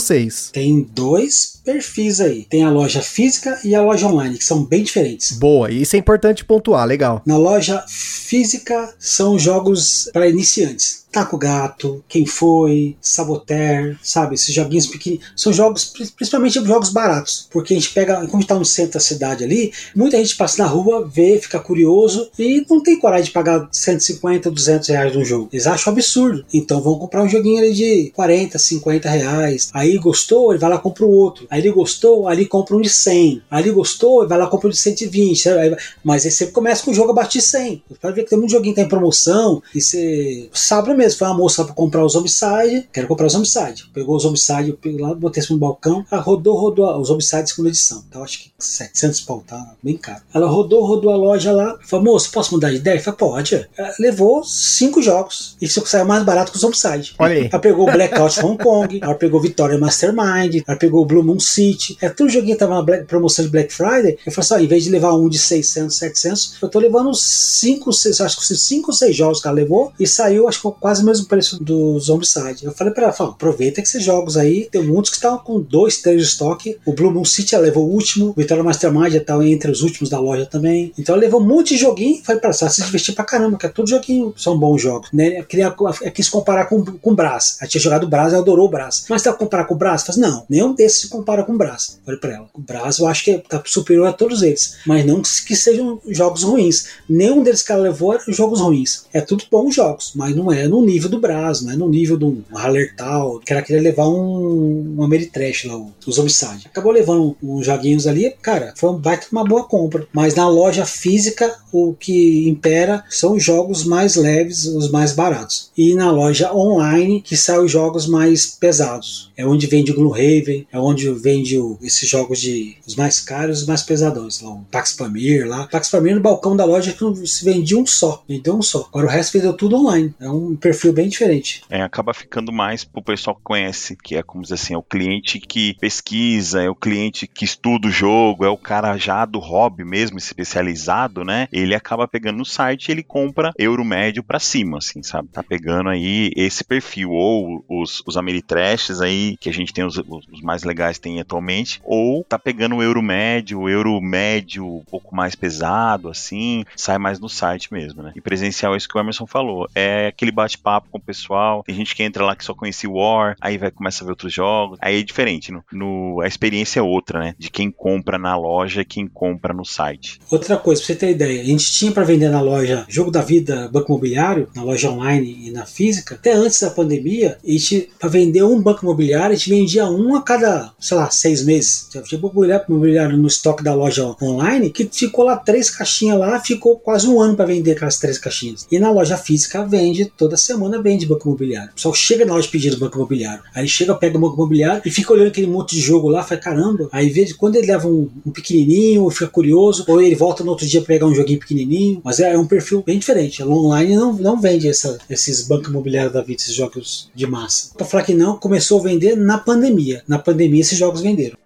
[0.52, 2.44] Tem dois perfis aí.
[2.48, 5.32] Tem a loja física e a loja online, que são bem diferentes.
[5.32, 7.22] Boa, isso é importante pontuar, legal.
[7.26, 11.00] Na loja física são jogos para iniciantes.
[11.10, 14.34] Taco Gato, Quem Foi, Saboteur, sabe?
[14.34, 15.20] Esses joguinhos pequenos.
[15.36, 17.48] São jogos, principalmente jogos baratos.
[17.50, 20.36] Porque a gente pega, como a gente tá no centro da cidade ali, muita gente
[20.36, 25.14] passa na rua, vê, fica curioso e não tem coragem de pagar 150, 200 reais
[25.14, 25.48] num jogo.
[25.52, 26.44] Eles acham absurdo.
[26.52, 29.68] Então vão comprar um joguinho ali de 40, 50 reais.
[29.72, 31.46] Aí gostou, ele vai lá e compra o outro.
[31.50, 33.42] Aí ele gostou, ali compra um de 100.
[33.50, 35.42] Aí ele gostou, ele vai lá e compra um de 120.
[35.42, 35.76] Sabe?
[36.02, 37.82] Mas aí você começa com o jogo abaixo de 100.
[37.88, 41.18] Você pode ver que tem muito joguinho que tá em promoção e você sabe mesmo.
[41.18, 43.90] Foi uma moça para comprar os Homicide, quero comprar os Homicide.
[43.92, 46.04] Pegou os Homicide, lá, botei no balcão.
[46.10, 48.04] Ela rodou, rodou os Homicide segunda edição.
[48.08, 50.22] Então acho que 700 pau, tá bem caro.
[50.32, 51.78] Ela rodou, rodou a loja lá.
[51.82, 53.00] Falou, moço, posso mudar de ideia?
[53.00, 53.68] Falei, pode.
[53.76, 55.56] Ela levou cinco jogos.
[55.60, 57.14] E isso saiu mais barato que os Homicide.
[57.18, 57.48] Olha aí.
[57.50, 61.40] Ela pegou o Blackout Hong Kong, ela pegou Vitória Mastermind, ela pegou o Blue Moon
[61.40, 61.96] City.
[62.00, 64.18] É tudo joguinho que tava na Black, promoção de Black Friday.
[64.24, 67.14] Eu falei assim, ó, em vez de levar um de 600, 700, eu tô levando
[67.14, 70.80] cinco, seis, acho que cinco ou seis jogos que ela levou e saiu, acho que
[70.80, 72.64] quase o mesmo preço do Zombicide.
[72.64, 75.60] Eu falei pra ela, fala, aproveita que esses jogos aí, tem muitos que estão com
[75.60, 76.78] dois, três de estoque.
[76.84, 79.82] O Blue Moon City ela levou o último, o Vitória Mastermind já tá entre os
[79.82, 80.92] últimos da loja também.
[80.98, 83.66] Então ela levou um monte de joguinho, falei pra ela, se divertir pra caramba, que
[83.66, 85.08] é tudo joguinho, são bons jogos.
[85.12, 85.40] Né?
[85.40, 87.56] Eu queria, eu quis comparar com, com o Brás.
[87.60, 89.04] Ela tinha jogado o Brás, ela adorou o Brás.
[89.08, 90.02] Mas tá comparar com o Brás?
[90.02, 92.00] Falei, não, nenhum desses se compara com o Brás.
[92.04, 95.22] Falei pra ela, o Brás eu acho que tá superior a todos eles, mas não
[95.22, 96.86] que sejam jogos ruins.
[97.08, 99.04] Nenhum deles que ela levou eram jogos ruins.
[99.12, 102.16] É tudo bons jogos, mas não é no nível do Brás, não é no nível
[102.16, 106.66] do Hallertal, que ela queria levar um, um Ameritrash lá, os Homicide.
[106.66, 110.06] Acabou levando uns joguinhos ali, cara, foi um baita uma boa compra.
[110.12, 115.70] Mas na loja física, o que impera são os jogos mais leves, os mais baratos.
[115.76, 119.30] E na loja online, que saem os jogos mais pesados.
[119.36, 123.20] É onde onde vende o Gloomhaven, é onde vende o, esses jogos de os mais
[123.20, 124.40] caros e os mais pesadões.
[124.40, 125.66] Lá, o Pax Pamir lá.
[125.66, 128.24] Pax Pamir no balcão da loja que se vendia um só.
[128.26, 128.86] Vendeu um só.
[128.88, 130.14] Agora o resto vendeu tudo online.
[130.18, 131.62] É um perfil bem diferente.
[131.68, 134.82] É, acaba ficando mais pro pessoal que conhece, que é como dizer assim, é o
[134.82, 139.38] cliente que pesquisa, é o cliente que estuda o jogo, é o cara já do
[139.38, 141.48] hobby mesmo, especializado, né?
[141.52, 145.28] Ele acaba pegando no site e ele compra euro médio para cima, assim, sabe?
[145.28, 149.96] Tá pegando aí esse perfil, ou os, os Ameritrashes aí, que a gente tem os,
[149.98, 154.84] os mais legais tem atualmente, ou tá pegando o euro médio, o euro médio um
[154.84, 158.12] pouco mais pesado, assim, sai mais no site mesmo, né?
[158.14, 161.74] E presencial é isso que o Emerson falou, é aquele bate-papo com o pessoal, tem
[161.74, 164.32] gente que entra lá que só conhecia o War, aí vai começa a ver outros
[164.32, 167.34] jogos, aí é diferente, no, no, a experiência é outra, né?
[167.38, 170.20] De quem compra na loja e quem compra no site.
[170.30, 173.22] Outra coisa, pra você ter ideia, a gente tinha para vender na loja Jogo da
[173.22, 177.90] Vida, Banco Imobiliário, na loja online e na física, até antes da pandemia, a gente,
[177.98, 181.88] para vender um banco imobiliário, gente vendia um a cada, sei lá, seis meses.
[181.90, 186.76] Tinha banco imobiliário no estoque da loja online que ficou lá três caixinhas lá, ficou
[186.76, 188.66] quase um ano para vender aquelas três caixinhas.
[188.70, 191.70] E na loja física vende, toda semana vende banco imobiliário.
[191.70, 193.42] O pessoal chega na loja pedindo banco imobiliário.
[193.54, 196.40] Aí chega, pega o banco imobiliário e fica olhando aquele monte de jogo lá, fala,
[196.40, 196.88] caramba.
[196.92, 200.66] Aí vê quando ele leva um, um pequenininho, fica curioso, ou ele volta no outro
[200.66, 202.00] dia para pegar um joguinho pequenininho.
[202.04, 203.42] Mas é, é um perfil bem diferente.
[203.42, 207.70] Online não, não vende essa, esses bancos imobiliários da vida, esses jogos de massa.
[207.76, 210.02] Para falar que não, começou a vender na pandemia.
[210.08, 211.38] Na pandemia esses jogos venderam.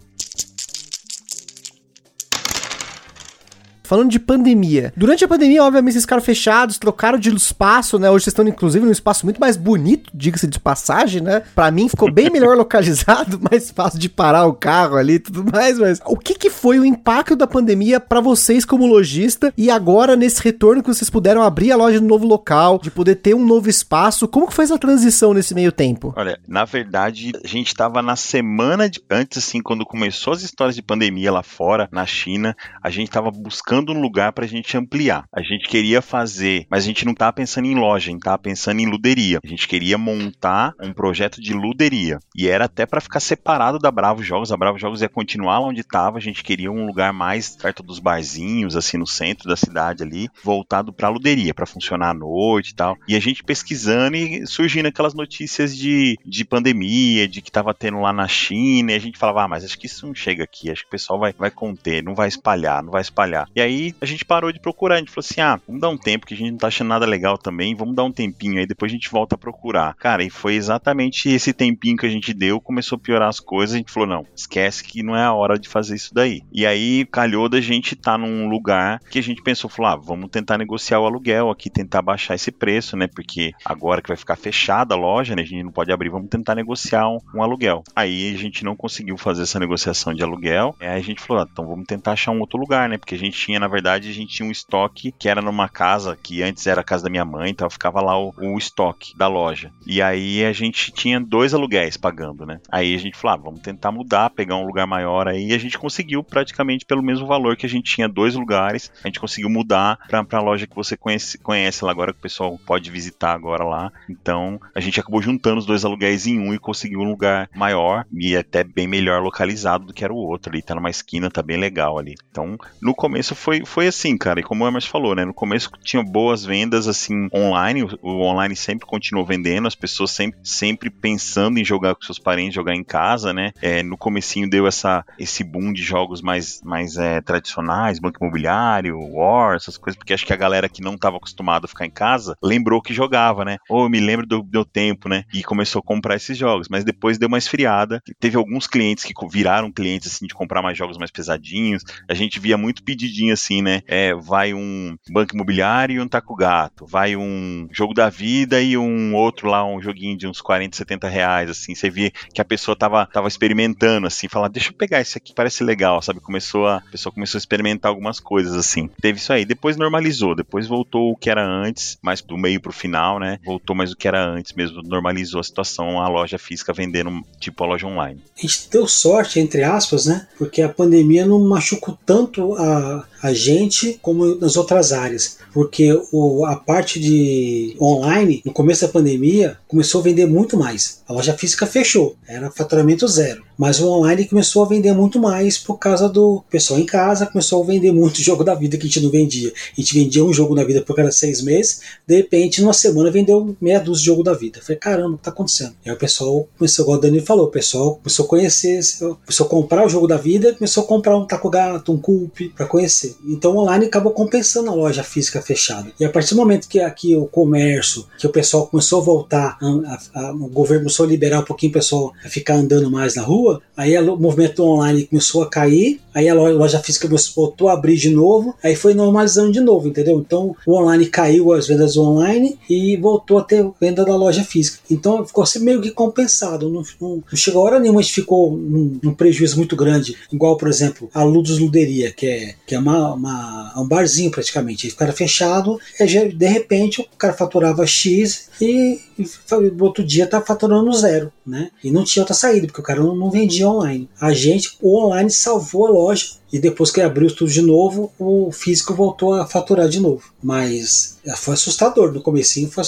[3.94, 4.92] Falando de pandemia.
[4.96, 8.10] Durante a pandemia, obviamente, esses ficaram fechados, trocaram de espaço, né?
[8.10, 11.44] Hoje vocês estão, inclusive, num espaço muito mais bonito, diga-se de passagem, né?
[11.54, 15.44] Pra mim ficou bem melhor localizado, mais fácil de parar o carro ali e tudo
[15.48, 19.70] mais, mas o que, que foi o impacto da pandemia para vocês como lojista e
[19.70, 23.34] agora nesse retorno que vocês puderam abrir a loja no novo local, de poder ter
[23.34, 24.26] um novo espaço?
[24.26, 26.12] Como que foi essa transição nesse meio tempo?
[26.16, 30.74] Olha, na verdade, a gente tava na semana de antes, assim, quando começou as histórias
[30.74, 34.48] de pandemia lá fora, na China, a gente tava buscando buscando um lugar para a
[34.48, 35.24] gente ampliar.
[35.32, 38.38] A gente queria fazer, mas a gente não estava pensando em loja, a gente estava
[38.38, 39.38] pensando em luderia.
[39.44, 42.18] A gente queria montar um projeto de luderia.
[42.34, 44.50] E era até para ficar separado da Bravo Jogos.
[44.50, 46.18] A Bravo Jogos ia continuar lá onde estava.
[46.18, 50.28] A gente queria um lugar mais perto dos barzinhos, assim, no centro da cidade ali,
[50.42, 52.96] voltado para luderia, para funcionar à noite e tal.
[53.06, 58.00] E a gente pesquisando e surgindo aquelas notícias de, de pandemia, de que estava tendo
[58.00, 58.92] lá na China.
[58.92, 60.70] E a gente falava, ah, mas acho que isso não chega aqui.
[60.70, 63.48] Acho que o pessoal vai, vai conter, não vai espalhar, não vai espalhar.
[63.54, 64.96] E aí a gente parou de procurar.
[64.96, 66.88] A gente falou assim: ah, vamos dar um tempo que a gente não tá achando
[66.88, 67.74] nada legal também.
[67.74, 69.94] Vamos dar um tempinho aí, depois a gente volta a procurar.
[69.96, 73.74] Cara, e foi exatamente esse tempinho que a gente deu, começou a piorar as coisas.
[73.74, 76.42] A gente falou: não, esquece que não é a hora de fazer isso daí.
[76.52, 79.96] E aí calhou da gente estar tá num lugar que a gente pensou: falou, ah,
[79.96, 83.06] vamos tentar negociar o aluguel aqui, tentar baixar esse preço, né?
[83.06, 85.42] Porque agora que vai ficar fechada a loja, né?
[85.42, 87.82] A gente não pode abrir, vamos tentar negociar um, um aluguel.
[87.94, 90.74] Aí a gente não conseguiu fazer essa negociação de aluguel.
[90.80, 92.98] Aí a gente falou: ah, então vamos tentar achar um outro lugar, né?
[92.98, 96.16] Porque a gente tinha, na verdade, a gente tinha um estoque que era numa casa
[96.20, 99.28] que antes era a casa da minha mãe, então ficava lá o, o estoque da
[99.28, 99.70] loja.
[99.86, 102.60] E aí a gente tinha dois aluguéis pagando, né?
[102.70, 105.48] Aí a gente falou, ah, vamos tentar mudar, pegar um lugar maior aí.
[105.48, 109.08] E a gente conseguiu praticamente pelo mesmo valor que a gente tinha dois lugares, a
[109.08, 112.58] gente conseguiu mudar pra, pra loja que você conhece, conhece lá agora, que o pessoal
[112.64, 113.92] pode visitar agora lá.
[114.08, 118.04] Então a gente acabou juntando os dois aluguéis em um e conseguiu um lugar maior
[118.12, 120.62] e até bem melhor localizado do que era o outro ali.
[120.62, 122.14] Tá numa esquina, tá bem legal ali.
[122.30, 125.22] Então no começo foi, foi assim, cara, e como o Emerson falou, né?
[125.22, 130.12] No começo tinha boas vendas assim online, o, o, online sempre continuou vendendo, as pessoas
[130.12, 133.52] sempre, sempre pensando em jogar com seus parentes, jogar em casa, né?
[133.60, 138.98] É, no comecinho deu essa, esse boom de jogos mais, mais é, tradicionais, banco imobiliário,
[138.98, 141.90] War, essas coisas, porque acho que a galera que não estava acostumada a ficar em
[141.90, 143.58] casa lembrou que jogava, né?
[143.68, 145.24] Ou me lembro do meu tempo, né?
[145.34, 148.02] E começou a comprar esses jogos, mas depois deu uma esfriada.
[148.18, 151.84] Teve alguns clientes que viraram clientes assim de comprar mais jogos mais pesadinhos.
[152.08, 153.82] A gente via muito pedidinho assim, né?
[153.86, 158.76] É, vai um banco imobiliário e um taco gato, vai um jogo da vida e
[158.76, 162.44] um outro lá, um joguinho de uns 40, 70 reais, assim, você via que a
[162.44, 166.66] pessoa tava, tava experimentando, assim, falar, deixa eu pegar esse aqui, parece legal, sabe, começou
[166.66, 170.66] a, a pessoa começou a experimentar algumas coisas, assim, teve isso aí, depois normalizou, depois
[170.66, 174.08] voltou o que era antes, mais do meio pro final, né, voltou mais o que
[174.08, 178.22] era antes mesmo, normalizou a situação, a loja física vendendo, tipo, a loja online.
[178.36, 183.32] A gente deu sorte, entre aspas, né, porque a pandemia não machucou tanto a, a
[183.32, 189.56] gente como nas outras áreas, porque o, a parte de online, no começo da pandemia,
[189.66, 191.00] começou a vender muito mais.
[191.08, 193.42] A loja física fechou, era faturamento zero.
[193.56, 197.62] Mas o online começou a vender muito mais por causa do pessoal em casa, começou
[197.62, 199.50] a vender muito jogo da vida que a gente não vendia.
[199.50, 203.10] A gente vendia um jogo da vida por cada seis meses, de repente, numa semana
[203.10, 204.58] vendeu meia dúzia de jogo da vida.
[204.58, 205.74] Eu falei, caramba, o que tá acontecendo?
[205.84, 209.46] E aí o pessoal começou, igual o Danilo falou, o pessoal começou a conhecer, começou
[209.46, 212.66] a comprar o jogo da vida, começou a comprar um taco gato, um culp para
[212.66, 213.13] conhecer.
[213.24, 215.90] Então o online acabou compensando a loja física fechada.
[215.98, 219.58] E a partir do momento que aqui o comércio, que o pessoal começou a voltar,
[219.60, 223.14] a, a, o governo começou a liberar um pouquinho o pessoal a ficar andando mais
[223.14, 227.72] na rua, aí o movimento online começou a cair, aí a loja física voltou a
[227.72, 230.18] abrir de novo, aí foi normalizando de novo, entendeu?
[230.18, 234.78] Então o online caiu as vendas online e voltou a ter venda da loja física.
[234.90, 236.68] Então ficou assim meio que compensado.
[236.68, 240.16] Não, não, não chegou a hora nenhuma, a gente ficou num, num, prejuízo muito grande,
[240.32, 244.86] igual, por exemplo, a Ludus Luderia, que é, que é uma, uma, um barzinho praticamente.
[244.86, 250.40] Ele ficava fechado, e de repente o cara faturava X e, e outro dia tá
[250.40, 251.70] faturando zero, né?
[251.82, 254.08] E não tinha outra saída, porque o cara não, não vendia online.
[254.20, 258.52] A gente, o online salvou a loja e depois que abriu tudo de novo, o
[258.52, 260.22] físico voltou a faturar de novo.
[260.40, 262.84] Mas é, foi assustador no comecinho, foi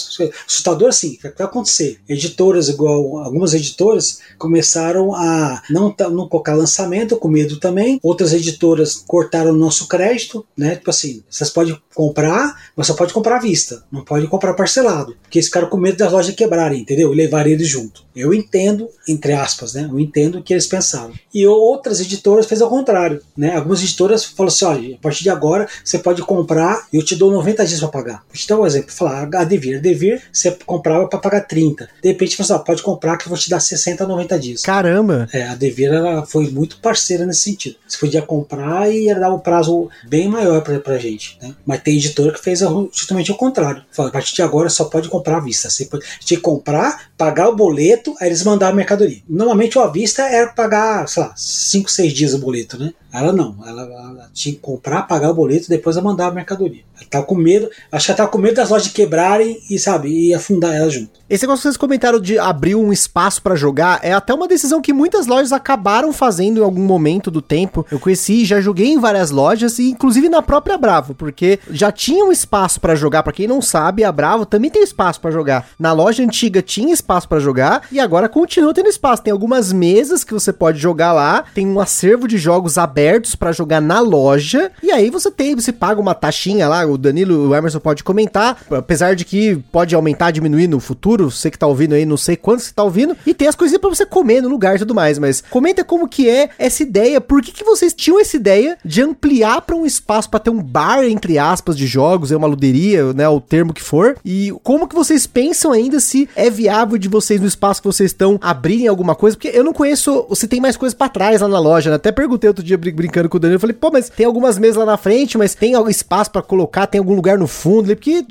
[0.47, 1.99] assustador assim, o que vai acontecer?
[2.09, 7.99] Editoras, igual algumas editoras, começaram a não, não colocar lançamento, com medo também.
[8.05, 10.77] Outras editoras cortaram o nosso crédito, né?
[10.77, 15.16] Tipo assim, vocês podem comprar, mas só pode comprar à vista, não pode comprar parcelado.
[15.22, 17.12] Porque eles ficaram com medo das lojas quebrarem, entendeu?
[17.12, 18.04] E levarem eles junto.
[18.14, 19.86] Eu entendo, entre aspas, né?
[19.90, 21.12] Eu entendo o que eles pensavam.
[21.34, 23.54] E outras editoras fez ao contrário, né?
[23.54, 27.14] Algumas editoras falaram assim: olha, a partir de agora você pode comprar e eu te
[27.14, 28.24] dou 90 dias para pagar.
[28.26, 29.76] Vou te dar um exemplo: falar a Devir.
[29.76, 31.88] A Devir você comprava para pagar 30.
[32.02, 34.62] De repente você fala, pode comprar que eu vou te dar 60, 90 dias.
[34.62, 35.28] Caramba!
[35.32, 37.76] É, a Devir ela foi muito parceira nesse sentido.
[37.86, 41.54] Você podia comprar e ia dar um prazo bem maior pra, pra gente, né?
[41.66, 42.60] Mas tem editora que fez
[42.92, 43.84] justamente o contrário.
[43.92, 45.68] Fala, a partir de agora só pode comprar à vista.
[45.68, 49.22] Você pode que comprar, pagar o boleto aí eles mandavam a mercadoria.
[49.28, 52.92] Normalmente o à vista era pagar, sei lá, 5, 6 dias o boleto, né?
[53.12, 56.82] Ela não, ela, ela, tinha que comprar, pagar o boleto, depois ela mandar a mercadoria.
[56.94, 60.11] Ela tava com medo, acho que ela tava com medo das lojas quebrarem e, sabe,
[60.11, 61.12] e afundar ela junto.
[61.28, 64.82] Esse negócio que vocês comentaram de abrir um espaço para jogar é até uma decisão
[64.82, 67.86] que muitas lojas acabaram fazendo em algum momento do tempo.
[67.90, 72.24] Eu conheci, já joguei em várias lojas e inclusive na própria Bravo, porque já tinha
[72.24, 73.22] um espaço para jogar.
[73.22, 75.66] Para quem não sabe, a Bravo também tem espaço para jogar.
[75.78, 79.22] Na loja antiga tinha espaço para jogar e agora continua tendo espaço.
[79.22, 83.53] Tem algumas mesas que você pode jogar lá, tem um acervo de jogos abertos para
[83.53, 86.84] jogar na loja e aí você tem, você paga uma taxinha lá.
[86.84, 91.51] O Danilo, o Emerson pode comentar, apesar de que pode aumentar, diminuir no futuro você
[91.51, 93.90] que tá ouvindo aí, não sei quando você tá ouvindo, e tem as coisinhas para
[93.90, 97.42] você comer no lugar e tudo mais, mas comenta como que é essa ideia, por
[97.42, 101.05] que, que vocês tinham essa ideia de ampliar para um espaço para ter um bar,
[101.05, 104.94] entre aspas, de jogos, é uma luderia, né, o termo que for, e como que
[104.94, 109.14] vocês pensam ainda se é viável de vocês no espaço que vocês estão abrirem alguma
[109.14, 111.97] coisa, porque eu não conheço, se tem mais coisas para trás lá na loja, né?
[111.97, 114.84] até perguntei outro dia brincando com o Danilo, falei, pô, mas tem algumas mesas lá
[114.84, 118.24] na frente, mas tem algum espaço para colocar, tem algum lugar no fundo, porque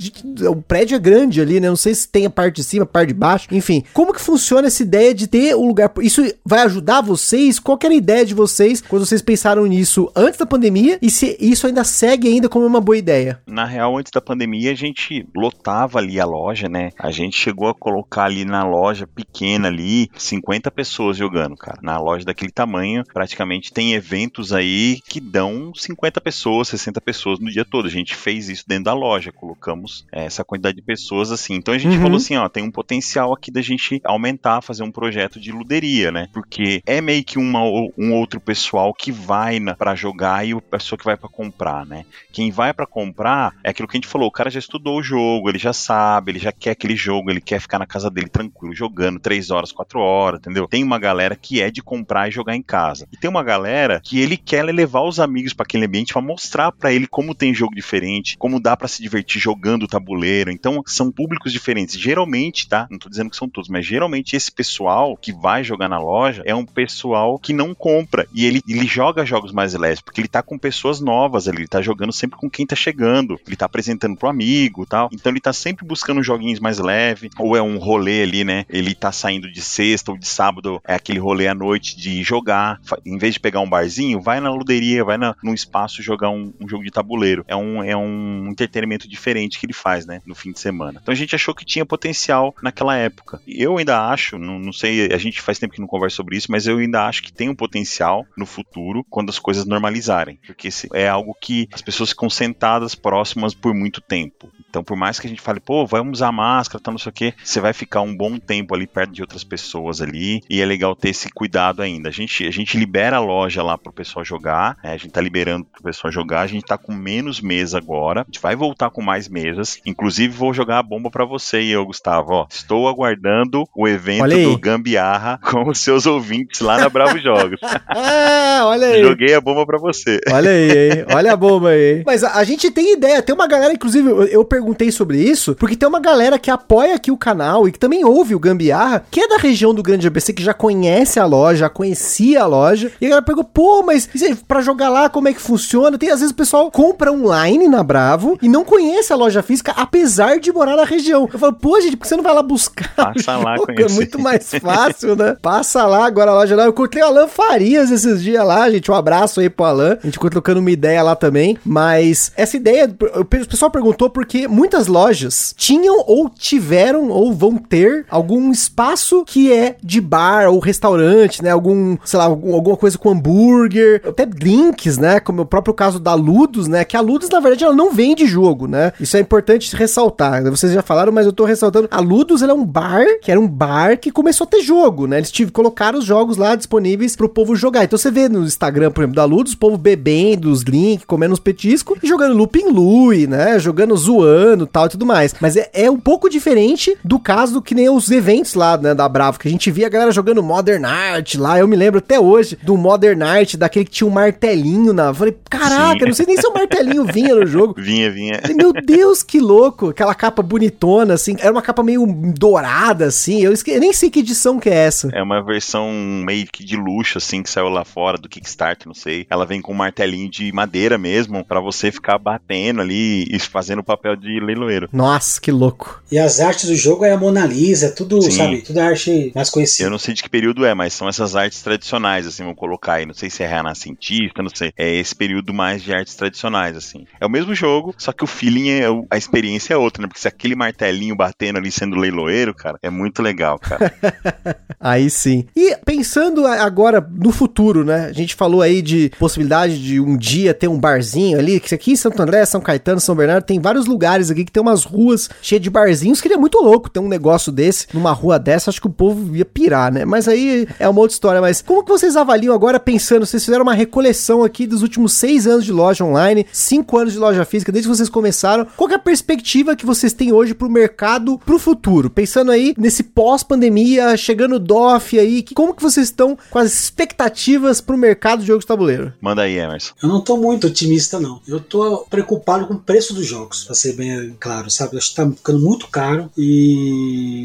[0.47, 2.87] o prédio é grande ali, né, não sei se tem a parte de cima, a
[2.87, 3.83] parte de baixo, enfim.
[3.93, 5.91] Como que funciona essa ideia de ter o lugar?
[6.01, 7.59] Isso vai ajudar vocês?
[7.59, 11.37] Qual era a ideia de vocês quando vocês pensaram nisso antes da pandemia e se
[11.39, 13.39] isso ainda segue ainda como uma boa ideia?
[13.45, 16.89] Na real, antes da pandemia, a gente lotava ali a loja, né?
[16.97, 21.79] A gente chegou a colocar ali na loja pequena ali 50 pessoas jogando, cara.
[21.81, 27.51] Na loja daquele tamanho, praticamente tem eventos aí que dão 50 pessoas, 60 pessoas no
[27.51, 27.87] dia todo.
[27.87, 31.53] A gente fez isso dentro da loja, colocamos é, essa quantidade de pessoas assim.
[31.53, 32.01] Então a gente uhum.
[32.01, 36.11] falou assim, ó, tem um potencial aqui da gente aumentar, fazer um projeto de luderia,
[36.11, 36.27] né?
[36.33, 37.61] Porque é meio que uma,
[37.97, 42.05] um outro pessoal que vai para jogar e o pessoa que vai para comprar, né?
[42.31, 45.03] Quem vai para comprar é aquilo que a gente falou, o cara já estudou o
[45.03, 48.29] jogo, ele já sabe, ele já quer aquele jogo, ele quer ficar na casa dele
[48.29, 50.67] tranquilo, jogando três horas, quatro horas, entendeu?
[50.67, 53.07] Tem uma galera que é de comprar e jogar em casa.
[53.11, 56.71] E tem uma galera que ele quer levar os amigos para aquele ambiente para mostrar
[56.71, 60.51] para ele como tem jogo diferente, como dá para se divertir jogando o tabuleiro.
[60.51, 61.99] Então, são públicos diferentes.
[61.99, 62.87] Geralmente tá?
[62.89, 66.43] Não tô dizendo que são todos, mas geralmente esse pessoal que vai jogar na loja
[66.45, 70.27] é um pessoal que não compra e ele, ele joga jogos mais leves, porque ele
[70.27, 73.65] tá com pessoas novas ali, ele tá jogando sempre com quem tá chegando, ele tá
[73.65, 75.09] apresentando pro amigo tal.
[75.11, 78.65] Então ele tá sempre buscando joguinhos mais leves, ou é um rolê ali, né?
[78.69, 82.79] Ele tá saindo de sexta ou de sábado, é aquele rolê à noite de jogar.
[83.05, 86.53] Em vez de pegar um barzinho, vai na, luderia, vai na, num espaço jogar um,
[86.59, 87.43] um, jogo de tabuleiro.
[87.47, 90.21] É um, é um entretenimento diferente que ele faz, né?
[90.25, 90.99] No fim de semana.
[91.01, 93.41] Então a gente achou que tinha potencial naquela época.
[93.47, 96.51] Eu ainda acho, não, não sei, a gente faz tempo que não conversa sobre isso,
[96.51, 100.39] mas eu ainda acho que tem um potencial no futuro quando as coisas normalizarem.
[100.45, 104.51] Porque é algo que as pessoas ficam sentadas próximas por muito tempo.
[104.69, 107.31] Então, por mais que a gente fale, pô, vamos usar máscara, tá, não sei o
[107.31, 110.65] quê, você vai ficar um bom tempo ali perto de outras pessoas ali, e é
[110.65, 112.09] legal ter esse cuidado ainda.
[112.09, 115.21] A gente, a gente libera a loja lá pro pessoal jogar, né, a gente tá
[115.21, 118.89] liberando pro pessoal jogar, a gente tá com menos mesa agora, a gente vai voltar
[118.89, 122.87] com mais mesas, inclusive vou jogar a bomba para você e eu, Gustavo, ó, estou
[122.87, 127.59] aguardando o evento do Gambiarra com os seus ouvintes lá na Bravo Jogos.
[127.87, 129.03] ah, olha aí.
[129.03, 130.19] Joguei a bomba para você.
[130.31, 131.05] Olha aí, hein?
[131.13, 132.03] olha a bomba aí.
[132.05, 135.55] Mas a, a, gente tem ideia, tem uma galera, inclusive, eu, eu perguntei sobre isso,
[135.55, 139.05] porque tem uma galera que apoia aqui o canal e que também ouve o Gambiarra,
[139.11, 142.45] que é da região do Grande ABC, que já conhece a loja, já conhecia a
[142.45, 142.91] loja.
[142.99, 144.09] E a galera perguntou, pô, mas
[144.47, 145.97] para jogar lá, como é que funciona?
[145.97, 149.73] Tem, às vezes o pessoal compra online na Bravo e não conhece a loja física,
[149.75, 151.29] apesar de morar na região.
[151.31, 152.93] Eu falo, pô, gente, por que você não vai lá buscar?
[152.95, 153.91] Passa lá, conhecer.
[153.91, 155.35] É muito mais fácil, né?
[155.41, 156.63] Passa lá agora a loja lá.
[156.63, 158.89] Eu encontrei o Alan Farias esses dias lá, gente.
[158.91, 159.97] Um abraço aí pro Alan.
[160.01, 161.57] A gente ficou trocando uma ideia lá também.
[161.65, 168.05] Mas essa ideia, o pessoal perguntou porque muitas lojas tinham ou tiveram ou vão ter
[168.09, 171.49] algum espaço que é de bar ou restaurante, né?
[171.49, 175.19] Algum, sei lá, algum, alguma coisa com hambúrguer, até drinks, né?
[175.19, 176.83] Como o próprio caso da Ludus, né?
[176.83, 178.91] Que a Ludus, na verdade, ela não vende jogo, né?
[178.99, 180.43] Isso é importante ressaltar.
[180.43, 181.87] Vocês já falaram, mas eu tô ressaltando.
[181.89, 185.07] A Ludus, ela é um bar, que era um bar que começou a ter jogo,
[185.07, 185.17] né?
[185.17, 187.83] Eles tive, colocaram os jogos lá disponíveis pro povo jogar.
[187.83, 191.33] Então você vê no Instagram, por exemplo, da Ludus, o povo bebendo os drinks, comendo
[191.33, 193.57] os petiscos e jogando Lupin Lui, né?
[193.59, 195.33] Jogando zoando tal e tudo mais.
[195.39, 198.93] Mas é, é um pouco diferente do caso do que nem os eventos lá, né,
[198.93, 201.59] da Bravo, que a gente via a galera jogando Modern Art lá.
[201.59, 205.07] Eu me lembro até hoje do Modern Art, daquele que tinha um martelinho na.
[205.07, 206.05] Eu falei, caraca, Sim.
[206.05, 207.75] não sei nem se o martelinho vinha no jogo.
[207.77, 208.39] Vinha, vinha.
[208.41, 209.89] Falei, Meu Deus, que louco.
[209.89, 211.35] Aquela capa bonitona, assim.
[211.39, 212.05] Era uma capa meio
[212.37, 213.41] dourada, assim.
[213.41, 213.71] Eu, esque...
[213.71, 215.09] eu nem sei que edição que é essa.
[215.13, 218.93] É uma versão meio que de luxo, assim, que saiu lá fora do Kickstarter, não
[218.93, 219.25] sei.
[219.29, 223.79] Ela vem com um martelinho de madeira mesmo, para você ficar batendo ali e fazendo
[223.79, 224.89] o papel de leiloeiro.
[224.91, 226.01] Nossa, que louco.
[226.11, 228.31] E as artes do jogo é a Mona Lisa, tudo, Sim.
[228.31, 228.61] sabe?
[228.61, 229.87] Tudo é arte mais conhecida.
[229.87, 232.93] Eu não sei de que período é, mas são essas artes tradicionais, assim, vou colocar
[232.93, 233.05] aí.
[233.05, 234.71] Não sei se é renascentista, não sei.
[234.77, 237.05] É esse período mais de artes tradicionais, assim.
[237.19, 240.07] É o mesmo jogo, só que o feeling, é, a experiência é outra, né?
[240.07, 243.93] Porque se aquele martelinho batendo ali sendo leiloeiro, cara, é muito legal, cara.
[244.79, 245.45] aí sim.
[245.55, 248.05] E pensando agora no futuro, né?
[248.05, 251.91] A gente falou aí de possibilidade de um dia ter um barzinho ali, que aqui
[251.91, 255.29] em Santo André, São Caetano, São Bernardo, tem vários lugares aqui que tem umas ruas
[255.41, 258.79] cheias de barzinhos, que é muito louco ter um negócio desse numa rua dessa, acho
[258.79, 260.05] que o povo ia pirar, né?
[260.05, 261.41] Mas aí é uma outra história.
[261.41, 265.45] Mas como que vocês avaliam agora, pensando, vocês fizeram uma recoleção aqui dos últimos seis
[265.45, 268.95] anos de loja online, cinco anos de loja física, desde que vocês começaram, qual é
[268.95, 272.09] a perspectiva que vocês têm hoje pro mercado, pro futuro?
[272.09, 277.81] Pensando aí nesse pós-pandemia, chegando DOF aí, que, como que vocês estão com as expectativas
[277.81, 279.13] pro mercado de jogos de tabuleiro?
[279.19, 279.93] Manda aí, Emerson.
[280.01, 281.41] Eu não tô muito otimista, não.
[281.47, 284.97] Eu tô preocupado com o preço dos jogos, pra ser bem claro, sabe?
[284.97, 286.44] Acho que tá ficando muito caro e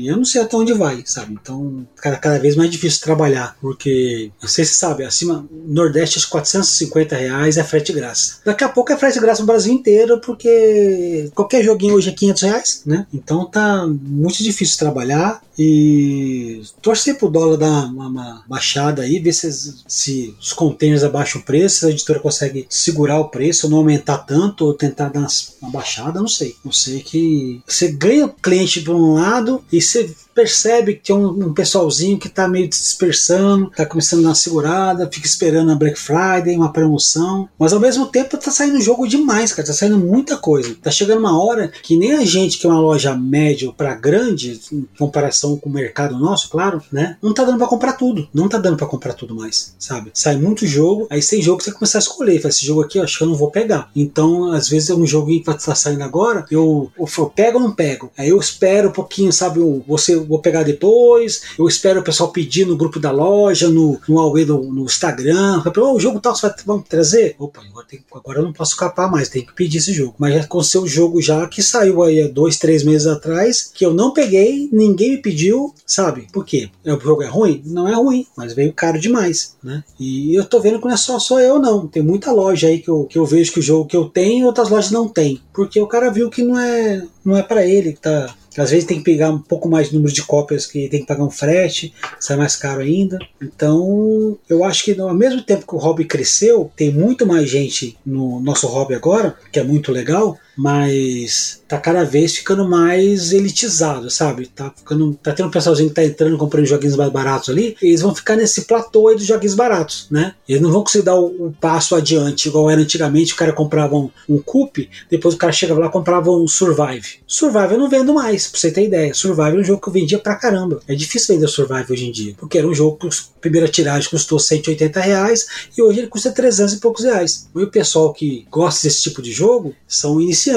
[0.07, 1.39] eu não sei até onde vai, sabe?
[1.41, 6.29] Então, cada, cada vez mais difícil trabalhar, porque, não sei se sabe, acima, Nordeste, acho
[6.29, 8.41] 450 reais é frete grátis.
[8.45, 12.43] Daqui a pouco é frete grátis no Brasil inteiro, porque qualquer joguinho hoje é 500
[12.43, 13.07] reais, né?
[13.13, 19.35] Então tá muito difícil trabalhar e torcer pro dólar dar uma, uma baixada aí, ver
[19.35, 19.53] se,
[19.87, 24.19] se os containers abaixam o preço, se a editora consegue segurar o preço, não aumentar
[24.19, 25.27] tanto, ou tentar dar
[25.61, 26.57] uma baixada, não sei.
[26.65, 31.55] Não sei que você ganha cliente um lado e você percebe que tem um, um
[31.55, 35.99] pessoalzinho que está meio dispersando, está começando a dar uma segurada, fica esperando a Black
[35.99, 40.37] Friday, uma promoção, mas ao mesmo tempo tá saindo jogo demais, cara, tá saindo muita
[40.37, 40.75] coisa.
[40.83, 44.61] Tá chegando uma hora que nem a gente que é uma loja média para grande,
[44.73, 47.17] em comparação com o mercado nosso, claro, né?
[47.23, 50.11] Não tá dando para comprar tudo, não tá dando para comprar tudo mais, sabe?
[50.15, 53.05] Sai muito jogo, aí tem jogo você começar a escolher, fala, esse jogo aqui eu
[53.05, 53.91] acho que eu não vou pegar.
[53.95, 57.65] Então, às vezes é um joguinho que tá saindo agora, eu, eu, eu pego ou
[57.65, 58.11] não pego?
[58.17, 62.67] Aí eu espero um pouquinho, sabe, você vou pegar depois, eu espero o pessoal pedir
[62.67, 66.79] no grupo da loja, no, no no, no Instagram, oh, o jogo tal, você vai
[66.89, 67.35] trazer?
[67.39, 70.15] Opa, agora, tem, agora eu não posso capar mais, tem que pedir esse jogo.
[70.19, 73.85] Mas já aconteceu o jogo já que saiu aí há dois, três meses atrás, que
[73.85, 76.27] eu não peguei, ninguém me pediu, sabe?
[76.33, 76.71] Por quê?
[76.85, 77.63] O jogo é ruim?
[77.65, 79.83] Não é ruim, mas veio caro demais, né?
[79.99, 81.87] E eu tô vendo que não é só, só eu, não.
[81.87, 84.47] Tem muita loja aí que eu, que eu vejo que o jogo que eu tenho,
[84.47, 85.41] outras lojas não tem.
[85.53, 88.85] Porque o cara viu que não é, não é para ele que tá Às vezes
[88.85, 91.31] tem que pegar um pouco mais de número de cópias, que tem que pagar um
[91.31, 93.19] frete, sai mais caro ainda.
[93.41, 97.97] Então, eu acho que ao mesmo tempo que o hobby cresceu, tem muito mais gente
[98.05, 104.11] no nosso hobby agora, que é muito legal, mas tá cada vez ficando mais elitizado,
[104.11, 104.47] sabe?
[104.47, 107.89] Tá ficando, tá tendo um pessoalzinho que tá entrando comprando joguinhos mais baratos ali, e
[107.89, 110.35] eles vão ficar nesse platô aí dos joguinhos baratos, né?
[110.47, 113.97] Eles não vão conseguir dar o, o passo adiante, igual era antigamente, o cara comprava
[113.97, 117.21] um, um Coop, depois o cara chegava lá e comprava um Survive.
[117.27, 119.15] Survive eu não vendo mais, pra você ter ideia.
[119.15, 120.81] Survive é um jogo que eu vendia pra caramba.
[120.87, 124.11] É difícil vender Survive hoje em dia, porque era um jogo que a primeira tiragem
[124.11, 125.47] custou 180 reais
[125.77, 127.49] e hoje ele custa 300 e poucos reais.
[127.55, 130.50] E o pessoal que gosta desse tipo de jogo são iniciantes.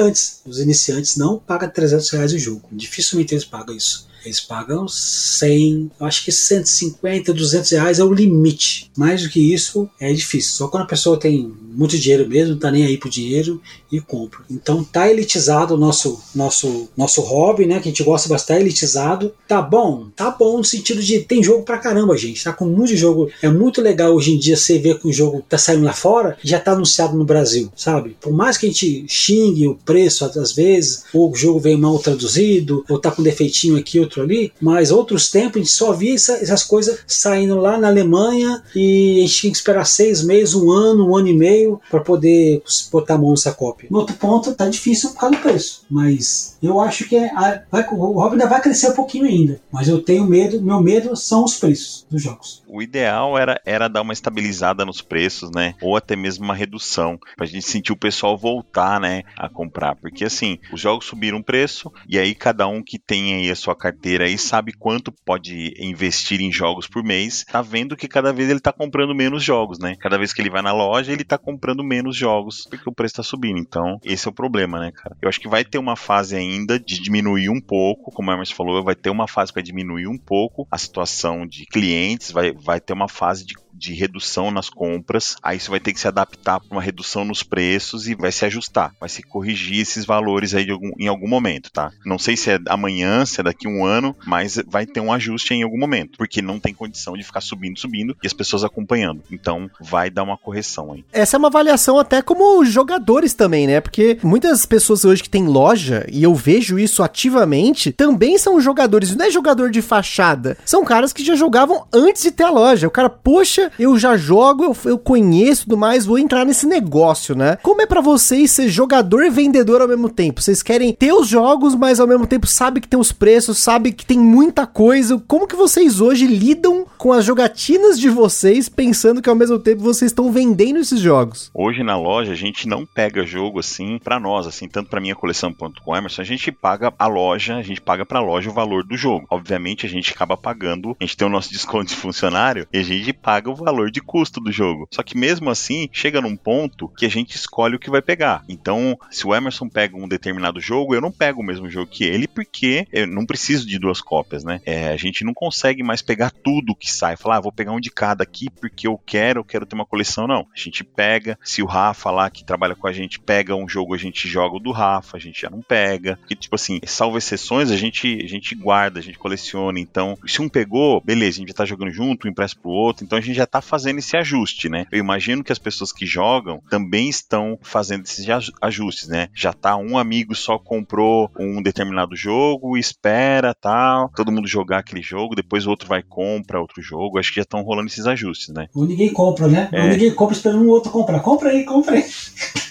[0.44, 2.68] Os iniciantes não pagam 300 reais o jogo.
[2.72, 4.08] Dificilmente eles pagam isso.
[4.24, 8.90] Eles pagam 100, acho que 150, 200 reais é o limite.
[8.96, 10.52] Mais do que isso é difícil.
[10.56, 13.60] Só quando a pessoa tem muito dinheiro mesmo, não tá nem aí pro dinheiro
[13.90, 14.40] e compra.
[14.50, 17.80] Então tá elitizado o nosso, nosso, nosso hobby, né?
[17.80, 19.34] Que a gente gosta bastante, elitizado.
[19.46, 20.08] Tá bom?
[20.14, 22.42] Tá bom no sentido de tem jogo pra caramba, gente.
[22.42, 23.30] Tá com muito jogo.
[23.42, 26.36] É muito legal hoje em dia você ver que o jogo tá saindo lá fora
[26.42, 28.16] e já tá anunciado no Brasil, sabe?
[28.20, 31.98] Por mais que a gente xingue o preço às vezes, ou o jogo vem mal
[31.98, 36.14] traduzido, ou tá com defeitinho aqui, outro ali, mas outros tempos a gente só via
[36.14, 40.54] essa, essas coisas saindo lá na Alemanha e a gente tinha que esperar seis meses,
[40.54, 43.88] um ano, um ano e meio para poder botar a mão nessa cópia.
[43.90, 47.30] No outro ponto, tá difícil por causa do preço, mas eu acho que é,
[47.70, 51.16] vai, o hobby ainda vai crescer um pouquinho ainda, mas eu tenho medo, meu medo
[51.16, 52.62] são os preços dos jogos.
[52.66, 55.74] O ideal era, era dar uma estabilizada nos preços, né?
[55.80, 60.24] Ou até mesmo uma redução, pra gente sentir o pessoal voltar, né, a comprar, porque
[60.24, 63.74] assim, os jogos subiram o preço e aí cada um que tem aí a sua
[63.74, 68.50] carteira aí sabe quanto pode investir em jogos por mês, tá vendo que cada vez
[68.50, 69.96] ele tá comprando menos jogos, né?
[70.00, 73.16] Cada vez que ele vai na loja, ele tá comprando menos jogos, porque o preço
[73.16, 73.58] tá subindo.
[73.58, 75.16] Então, esse é o problema, né, cara?
[75.20, 78.54] Eu acho que vai ter uma fase ainda de diminuir um pouco, como a Emerson
[78.54, 82.80] falou, vai ter uma fase para diminuir um pouco a situação de clientes, vai, vai
[82.80, 86.60] ter uma fase de de redução nas compras, aí você vai ter que se adaptar
[86.60, 90.70] para uma redução nos preços e vai se ajustar, vai se corrigir esses valores aí
[90.70, 91.90] algum, em algum momento, tá?
[92.04, 95.12] Não sei se é amanhã, se é daqui a um ano, mas vai ter um
[95.12, 98.64] ajuste em algum momento, porque não tem condição de ficar subindo, subindo e as pessoas
[98.64, 99.22] acompanhando.
[99.30, 101.04] Então vai dar uma correção aí.
[101.12, 103.80] Essa é uma avaliação até como jogadores também, né?
[103.80, 109.14] Porque muitas pessoas hoje que têm loja, e eu vejo isso ativamente, também são jogadores.
[109.14, 112.86] Não é jogador de fachada, são caras que já jogavam antes de ter a loja.
[112.86, 117.34] O cara, poxa, eu já jogo, eu, eu conheço tudo mais, vou entrar nesse negócio,
[117.34, 117.56] né?
[117.62, 120.42] Como é para vocês ser jogador e vendedor ao mesmo tempo?
[120.42, 123.92] Vocês querem ter os jogos, mas ao mesmo tempo sabe que tem os preços, sabe
[123.92, 125.22] que tem muita coisa.
[125.26, 129.82] Como que vocês hoje lidam com as jogatinas de vocês, pensando que ao mesmo tempo
[129.82, 131.50] vocês estão vendendo esses jogos?
[131.54, 135.14] Hoje na loja a gente não pega jogo assim para nós, assim, tanto para minha
[135.14, 138.84] coleção.com, Emerson, a gente paga a loja, a gente paga para a loja o valor
[138.84, 139.26] do jogo.
[139.30, 142.82] Obviamente a gente acaba pagando, a gente tem o nosso desconto de funcionário e a
[142.82, 144.88] gente paga o valor de custo do jogo.
[144.90, 148.44] Só que mesmo assim, chega num ponto que a gente escolhe o que vai pegar.
[148.48, 152.04] Então, se o Emerson pega um determinado jogo, eu não pego o mesmo jogo que
[152.04, 154.60] ele, porque eu não preciso de duas cópias, né?
[154.64, 157.16] É, a gente não consegue mais pegar tudo que sai.
[157.16, 159.86] Falar, ah, vou pegar um de cada aqui porque eu quero, eu quero ter uma
[159.86, 160.26] coleção.
[160.26, 160.46] Não.
[160.54, 163.94] A gente pega, se o Rafa lá que trabalha com a gente pega um jogo,
[163.94, 166.16] a gente joga o do Rafa, a gente já não pega.
[166.16, 169.78] Porque, tipo assim, salvo exceções, a gente, a gente guarda, a gente coleciona.
[169.80, 173.04] Então, se um pegou, beleza, a gente já tá jogando junto, um empresta pro outro,
[173.04, 174.86] então a gente já tá fazendo esse ajuste, né?
[174.90, 178.26] Eu imagino que as pessoas que jogam também estão fazendo esses
[178.60, 179.28] ajustes, né?
[179.34, 185.02] Já tá um amigo só comprou um determinado jogo, espera, tal, todo mundo jogar aquele
[185.02, 187.18] jogo, depois o outro vai compra outro jogo.
[187.18, 188.68] Acho que já estão rolando esses ajustes, né?
[188.74, 189.68] Ou ninguém compra, né?
[189.72, 189.82] É.
[189.82, 191.20] Ou ninguém compra esperando um outro comprar.
[191.20, 192.04] Compra aí, compra aí.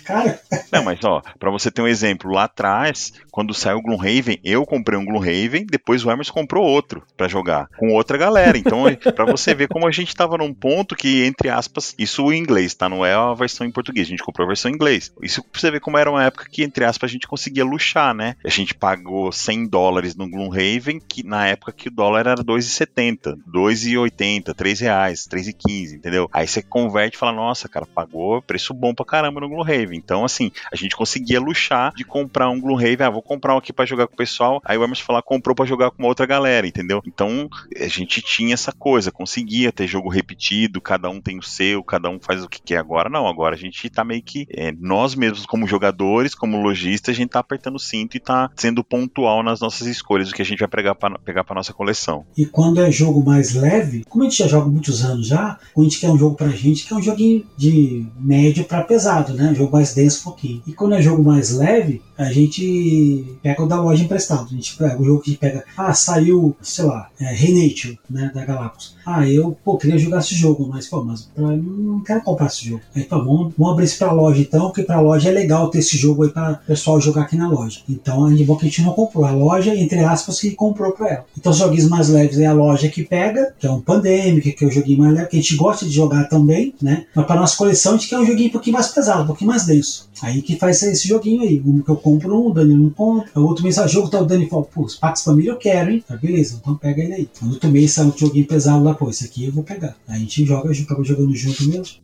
[0.05, 0.39] Cara.
[0.71, 4.65] Não, mas ó, pra você ter um exemplo, lá atrás, quando saiu o Gloomhaven, eu
[4.65, 8.57] comprei um Gloomhaven, depois o Emerson comprou outro para jogar, com outra galera.
[8.57, 8.83] Então,
[9.15, 12.73] para você ver como a gente tava num ponto que, entre aspas, isso em inglês,
[12.73, 12.89] tá?
[12.89, 15.11] Não é a versão em português, a gente comprou a versão em inglês.
[15.21, 18.13] Isso pra você ver como era uma época que, entre aspas, a gente conseguia luxar,
[18.13, 18.35] né?
[18.43, 23.37] A gente pagou 100 dólares no Gloomhaven, que na época que o dólar era 2,70,
[23.47, 26.29] 2,80, 3 reais, 3,15, entendeu?
[26.31, 29.92] Aí você converte e fala, nossa, cara, pagou preço bom pra caramba no Gloomhaven.
[29.95, 33.73] Então, assim, a gente conseguia luxar de comprar um Gloomhaven, ah, vou comprar um aqui
[33.73, 34.61] para jogar com o pessoal.
[34.65, 37.01] Aí o Emerson falar, comprou para jogar com uma outra galera, entendeu?
[37.05, 41.83] Então, a gente tinha essa coisa, conseguia ter jogo repetido, cada um tem o seu,
[41.83, 42.77] cada um faz o que quer.
[42.77, 47.13] Agora não, agora a gente tá meio que é, nós mesmos como jogadores, como lojistas,
[47.13, 50.41] a gente tá apertando o cinto e tá sendo pontual nas nossas escolhas, o que
[50.41, 52.25] a gente vai pegar para pegar para nossa coleção.
[52.37, 55.81] E quando é jogo mais leve, como a gente já joga muitos anos já, a
[55.81, 59.51] gente quer um jogo pra gente, que é um joguinho de médio para pesado, né?
[59.51, 60.63] Um jogo mais mais denso um pouquinho.
[60.65, 64.45] E quando é jogo mais leve, a gente pega o da loja emprestado.
[64.45, 65.65] A gente pega o jogo que pega.
[65.75, 68.95] Ah, saiu, sei lá, é, Renature, né, da Galápagos.
[69.05, 72.65] Ah, eu, pô, queria jogar esse jogo, mas, pô, mas pra, não quero comprar esse
[72.65, 72.81] jogo.
[72.95, 75.79] Aí, pô, vamos, vamos abrir isso pra loja então, porque pra loja é legal ter
[75.79, 77.81] esse jogo aí pra pessoal jogar aqui na loja.
[77.89, 79.25] Então, a gente, bom que a gente não comprou.
[79.25, 81.25] A loja, entre aspas, que comprou pra ela.
[81.37, 84.63] Então, os joguinhos mais leves é a loja que pega, que é um Pandemic, que
[84.63, 87.05] é o joguinho mais leve, que a gente gosta de jogar também, né?
[87.13, 89.49] Mas pra nossa coleção, a gente quer um joguinho um pouquinho mais pesado, um pouquinho
[89.49, 89.72] mais denso.
[90.21, 91.61] Aí que faz esse joguinho aí.
[91.65, 93.39] Um que eu compro um, o Dani não compra.
[93.39, 95.91] O outro mês, ah, jogo tá o Dani fala, pô, os Pax Família eu quero,
[95.91, 96.03] hein?
[96.07, 97.29] Tá, beleza, então pega ele aí.
[97.41, 99.95] No outro mês sai um joguinho pesado lá, pô, esse aqui eu vou pegar.
[100.07, 102.03] Aí a gente joga, acaba jogando junto mesmo.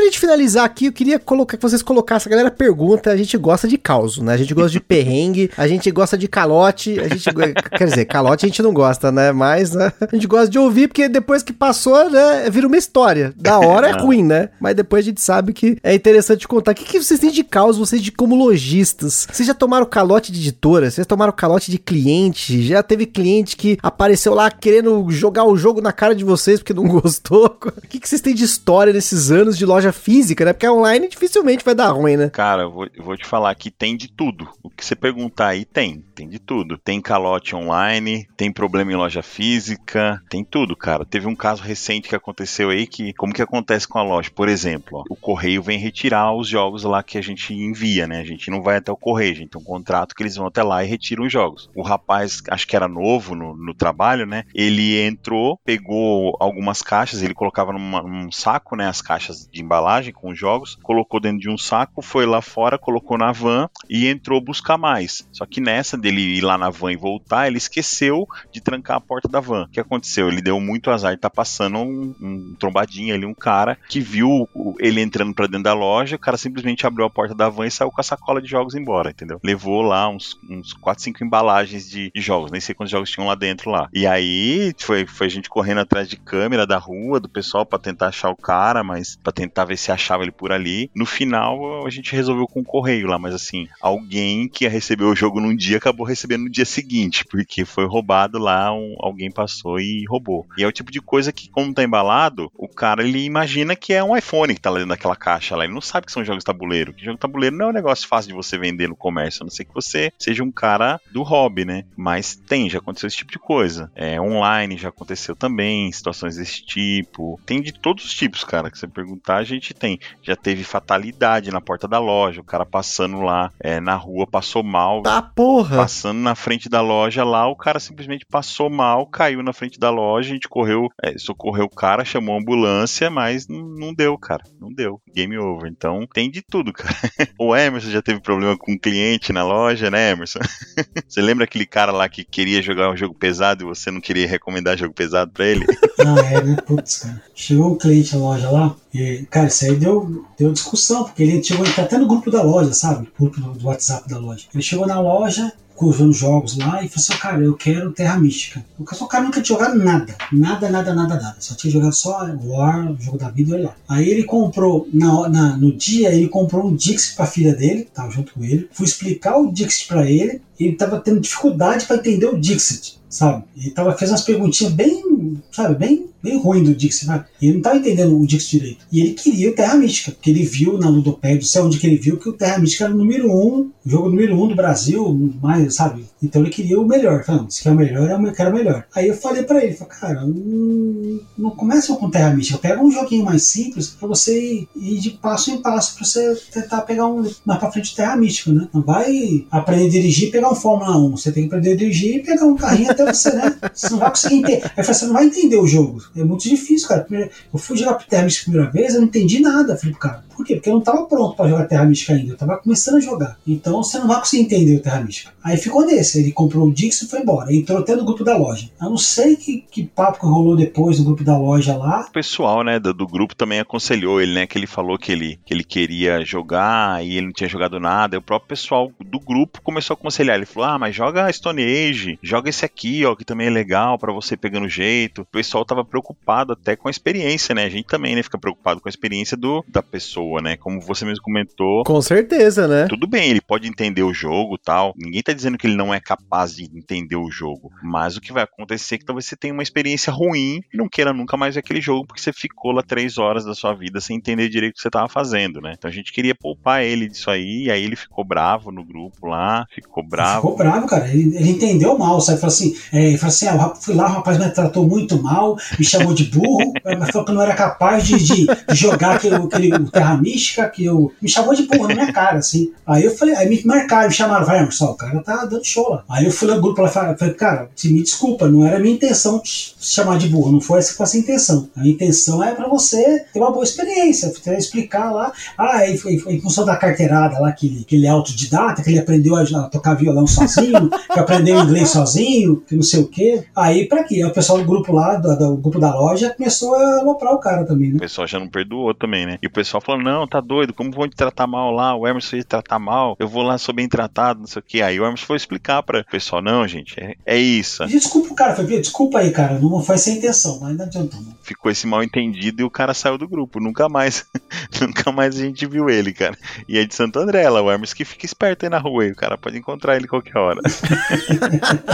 [0.00, 2.30] Pra gente finalizar aqui, eu queria colocar que vocês colocassem.
[2.30, 4.32] A galera pergunta, a gente gosta de caos, né?
[4.32, 7.28] A gente gosta de perrengue, a gente gosta de calote, a gente.
[7.76, 9.30] quer dizer, calote a gente não gosta, né?
[9.30, 9.92] Mas né?
[10.00, 12.48] a gente gosta de ouvir, porque depois que passou, né?
[12.48, 13.34] Vira uma história.
[13.36, 14.48] Da hora é ruim, né?
[14.58, 16.72] Mas depois a gente sabe que é interessante contar.
[16.72, 19.28] O que, que vocês têm de caos, vocês de como lojistas?
[19.30, 20.90] Vocês já tomaram calote de editora?
[20.90, 22.62] Vocês tomaram calote de cliente?
[22.62, 26.72] Já teve cliente que apareceu lá querendo jogar o jogo na cara de vocês porque
[26.72, 27.58] não gostou?
[27.62, 30.52] O que, que vocês têm de história nesses anos de loja física, né?
[30.52, 32.30] Porque online dificilmente vai dar ruim, né?
[32.30, 34.48] Cara, eu vou, eu vou te falar que tem de tudo.
[34.62, 36.76] O que você perguntar aí tem, tem de tudo.
[36.76, 41.04] Tem calote online, tem problema em loja física, tem tudo, cara.
[41.04, 44.30] Teve um caso recente que aconteceu aí que, como que acontece com a loja?
[44.34, 48.20] Por exemplo, ó, o correio vem retirar os jogos lá que a gente envia, né?
[48.20, 50.46] A gente não vai até o correio, a gente tem um contrato que eles vão
[50.46, 51.70] até lá e retiram os jogos.
[51.74, 54.44] O rapaz, acho que era novo no, no trabalho, né?
[54.54, 58.86] Ele entrou, pegou algumas caixas, ele colocava numa, num saco, né?
[58.86, 62.78] As caixas de embalagem com os jogos, colocou dentro de um saco, foi lá fora,
[62.78, 65.26] colocou na van e entrou buscar mais.
[65.32, 69.00] Só que nessa dele ir lá na van e voltar, ele esqueceu de trancar a
[69.00, 69.64] porta da van.
[69.64, 70.28] O que aconteceu?
[70.28, 74.48] Ele deu muito azar, tá passando um, um trombadinho ali, um cara que viu
[74.78, 77.70] ele entrando para dentro da loja, o cara simplesmente abriu a porta da van e
[77.70, 79.40] saiu com a sacola de jogos embora, entendeu?
[79.44, 83.28] Levou lá uns, uns 4, 5 embalagens de, de jogos, nem sei quantos jogos tinham
[83.28, 83.88] lá dentro lá.
[83.92, 87.78] E aí foi, foi a gente correndo atrás de câmera da rua, do pessoal para
[87.78, 90.90] tentar achar o cara, mas para tentar ver se achava ele por ali.
[90.94, 95.04] No final, a gente resolveu com o correio lá, mas assim, alguém que ia receber
[95.04, 99.30] o jogo num dia acabou recebendo no dia seguinte, porque foi roubado lá, um, alguém
[99.30, 100.46] passou e roubou.
[100.56, 103.92] E é o tipo de coisa que, como tá embalado, o cara ele imagina que
[103.92, 105.64] é um iPhone que tá lá dentro daquela caixa lá.
[105.64, 106.92] Ele não sabe que são jogos tabuleiro.
[106.92, 109.50] Que jogo tabuleiro não é um negócio fácil de você vender no comércio, a não
[109.50, 111.84] ser que você seja um cara do hobby, né?
[111.96, 113.90] Mas tem, já aconteceu esse tipo de coisa.
[113.94, 117.40] É, online já aconteceu também, situações desse tipo.
[117.46, 119.98] Tem de todos os tipos, cara, que você perguntar, a gente tem.
[120.22, 124.62] Já teve fatalidade na porta da loja, o cara passando lá é, na rua, passou
[124.62, 125.02] mal.
[125.02, 125.76] Tá porra!
[125.90, 129.90] Passando na frente da loja lá, o cara simplesmente passou mal, caiu na frente da
[129.90, 134.16] loja, a gente correu, é, socorreu o cara, chamou a ambulância, mas não, não deu,
[134.16, 134.44] cara.
[134.60, 135.02] Não deu.
[135.12, 135.68] Game over.
[135.68, 136.94] Então tem de tudo, cara.
[137.42, 140.40] o Emerson já teve problema com um cliente na loja, né, Emerson?
[141.08, 144.28] você lembra aquele cara lá que queria jogar um jogo pesado e você não queria
[144.28, 145.64] recomendar jogo pesado pra ele?
[145.96, 146.56] Não, é?
[146.66, 147.22] Putz, cara.
[147.34, 151.42] Chegou um cliente na loja lá, e, cara, isso aí deu, deu discussão, porque ele
[151.42, 153.08] chegou tá até no grupo da loja, sabe?
[153.18, 154.44] Grupo do, WhatsApp da loja.
[154.52, 158.62] Ele chegou na loja, curvando jogos lá e falou assim, cara, eu quero Terra Mística.
[158.78, 160.14] O cara nunca tinha jogado nada.
[160.30, 161.36] Nada, nada, nada, nada.
[161.38, 163.74] Só tinha jogado só War, o jogo da vida, olha lá.
[163.88, 168.10] Aí ele comprou, na, na, no dia, ele comprou um Dixit pra filha dele, tava
[168.10, 168.68] junto com ele.
[168.72, 173.44] Fui explicar o Dixit pra ele, ele tava tendo dificuldade para entender o Dixit, sabe?
[173.56, 177.24] Ele tava, fez umas perguntinhas bem, sabe, bem bem ruim do Dixie, né?
[177.40, 178.86] E ele não estava entendendo o Dixie direito.
[178.92, 181.86] E ele queria o Terra Mística, porque ele viu na Ludopédia, não sei onde que
[181.86, 184.54] ele viu, que o Terra Mística era o número um, o jogo número um do
[184.54, 186.04] Brasil, mais, sabe?
[186.22, 187.24] Então ele queria o melhor.
[187.24, 188.84] Falei, se quer o melhor, eu quero o melhor.
[188.94, 192.90] Aí eu falei para ele, falei, cara, não, não começa com Terra Mística, pega um
[192.90, 197.24] joguinho mais simples para você ir de passo em passo para você tentar pegar um
[197.44, 198.68] mais pra frente Terra Mística, né?
[198.72, 201.10] Não vai aprender a dirigir e pegar um Fórmula 1.
[201.16, 203.56] Você tem que aprender a dirigir e pegar um carrinho até você, né?
[203.72, 204.72] Você não vai conseguir entender.
[204.76, 206.02] Aí você não vai entender o jogo.
[206.16, 207.06] É muito difícil, cara.
[207.52, 209.76] Eu fui jogar Terra Mística a primeira vez, eu não entendi nada.
[209.76, 210.54] Falei cara, por quê?
[210.54, 212.30] Porque eu não estava pronto para jogar Terra Mística ainda.
[212.30, 213.36] Eu estava começando a jogar.
[213.46, 215.32] Então você não vai conseguir entender o Terra Mística.
[215.44, 216.18] Aí ficou nesse.
[216.18, 217.54] Ele comprou o Dix e foi embora.
[217.54, 218.70] Entrou até no grupo da loja.
[218.80, 222.06] Eu não sei que, que papo que rolou depois no grupo da loja lá.
[222.08, 224.46] O pessoal, né, do, do, grupo também aconselhou ele, né?
[224.46, 228.16] Que ele falou que ele, que ele queria jogar e ele não tinha jogado nada.
[228.16, 231.62] E o próprio pessoal do grupo começou a aconselhar Ele falou: ah, mas joga Stone
[231.62, 235.22] Age, joga esse aqui, ó, que também é legal para você pegando jeito.
[235.22, 237.64] O pessoal tava preocupado até com a experiência, né?
[237.64, 240.56] A gente também, né, fica preocupado com a experiência do, da pessoa, né?
[240.56, 241.84] Como você mesmo comentou.
[241.84, 242.86] Com certeza, né?
[242.88, 244.94] Tudo bem, ele pode entender o jogo tal.
[244.96, 247.70] Ninguém tá dizendo que ele não é capaz de entender o jogo.
[247.82, 250.88] Mas o que vai acontecer é que talvez você tenha uma experiência ruim e não
[250.88, 254.00] queira nunca mais ver aquele jogo porque você ficou lá três horas da sua vida
[254.00, 255.74] sem entender direito o que você tava fazendo, né?
[255.76, 259.26] Então a gente queria poupar ele disso aí, e aí ele ficou bravo no grupo
[259.26, 260.29] lá, ficou bravo.
[260.36, 261.08] Ficou bravo, cara.
[261.08, 262.40] Ele, ele entendeu mal, sabe?
[262.40, 265.56] Falou assim, é, ele falou assim: ah, fui lá, o rapaz me tratou muito mal,
[265.78, 266.72] me chamou de burro,
[267.12, 271.12] falou que eu não era capaz de, de, jogar aquele, aquele Terra Mística, que eu.
[271.20, 272.72] Me chamou de burro na minha cara, assim.
[272.86, 275.90] Aí eu falei, aí me marcaram, me chamaram, vai, Emerson, o cara tá dando show
[275.90, 276.04] lá.
[276.08, 279.74] Aí eu fui no grupo lá falei, cara, me desculpa, não era minha intenção te
[279.78, 281.68] chamar de burro, não foi essa com essa intenção.
[281.76, 286.76] A intenção é para você ter uma boa experiência, explicar lá, ah, em função da
[286.76, 290.09] carteirada lá, que ele, que ele é autodidata, que ele aprendeu a, a tocar violão
[290.26, 293.44] sozinho, que aprendeu inglês sozinho, que não sei o quê.
[293.54, 294.24] Aí, pra quê?
[294.24, 297.64] O pessoal do grupo lá, do, do grupo da loja, começou a aloprar o cara
[297.64, 297.96] também, né?
[297.96, 299.38] O pessoal já não perdoou também, né?
[299.42, 301.94] E o pessoal falou: não, tá doido, como vão te tratar mal lá?
[301.94, 304.64] O Emerson ia te tratar mal, eu vou lá, sou bem tratado, não sei o
[304.66, 304.82] quê.
[304.82, 307.86] Aí o Emerson foi explicar para o pessoal: não, gente, é, é isso.
[307.86, 311.20] Desculpa o cara, foi, desculpa aí, cara, não foi sem intenção, mas não adiantou.
[311.20, 311.34] Não.
[311.42, 314.24] Ficou esse mal entendido e o cara saiu do grupo, nunca mais,
[314.80, 316.36] nunca mais a gente viu ele, cara.
[316.68, 319.12] E é de Santo André, lá, o Hermes que fica esperto aí na rua, aí,
[319.12, 320.60] o cara pode encontrar ele qualquer hora.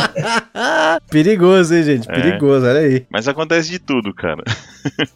[1.10, 2.10] Perigoso, hein, gente?
[2.10, 2.14] É.
[2.14, 2.70] Perigoso, é.
[2.70, 3.06] olha aí.
[3.10, 4.42] Mas acontece de tudo, cara.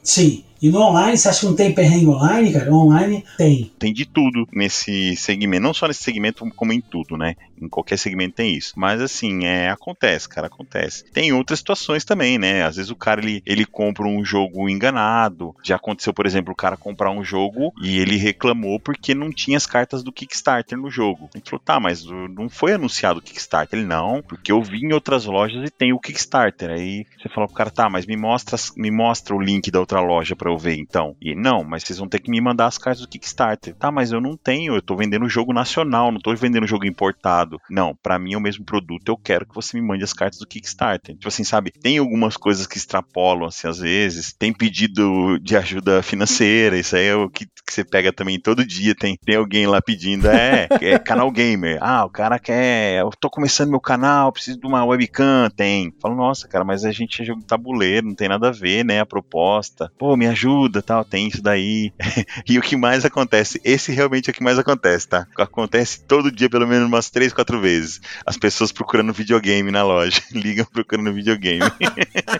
[0.02, 0.44] Sim.
[0.62, 2.72] E no online, você acha que não tem perrengue online, cara?
[2.72, 3.72] Online tem.
[3.78, 5.62] Tem de tudo nesse segmento.
[5.62, 7.34] Não só nesse segmento, como em tudo, né?
[7.60, 8.74] Em qualquer segmento tem isso.
[8.76, 11.04] Mas assim, é, acontece, cara, acontece.
[11.12, 12.64] Tem outras situações também, né?
[12.64, 15.54] Às vezes o cara ele, ele compra um jogo enganado.
[15.62, 19.56] Já aconteceu, por exemplo, o cara comprar um jogo e ele reclamou porque não tinha
[19.56, 21.30] as cartas do Kickstarter no jogo.
[21.34, 23.78] Ele falou, tá, mas não foi anunciado o Kickstarter.
[23.78, 26.70] Ele, não, porque eu vi em outras lojas e tem o Kickstarter.
[26.70, 30.00] Aí você falou pro cara, tá, mas me mostra, me mostra o link da outra
[30.00, 31.16] loja pra ver então.
[31.20, 33.74] E não, mas vocês vão ter que me mandar as cartas do Kickstarter.
[33.74, 37.58] Tá, mas eu não tenho, eu tô vendendo jogo nacional, não tô vendendo jogo importado.
[37.70, 40.38] Não, para mim é o mesmo produto, eu quero que você me mande as cartas
[40.38, 41.14] do Kickstarter.
[41.14, 44.32] Tipo assim, sabe, tem algumas coisas que extrapolam, assim, às vezes.
[44.32, 48.64] Tem pedido de ajuda financeira, isso aí é o que, que você pega também todo
[48.64, 48.94] dia.
[48.94, 51.78] Tem, tem alguém lá pedindo, é, é canal gamer.
[51.80, 55.50] Ah, o cara quer, eu tô começando meu canal, preciso de uma webcam.
[55.54, 55.92] Tem.
[56.00, 59.00] Falo, nossa, cara, mas a gente é jogo tabuleiro, não tem nada a ver, né,
[59.00, 59.90] a proposta.
[59.98, 60.39] Pô, me ajuda
[60.84, 61.92] tal, tem isso daí.
[62.48, 65.26] e o que mais acontece, esse realmente é o que mais acontece, tá?
[65.38, 68.00] Acontece todo dia, pelo menos umas três, quatro vezes.
[68.24, 70.20] As pessoas procurando videogame na loja.
[70.32, 71.60] Ligam procurando videogame.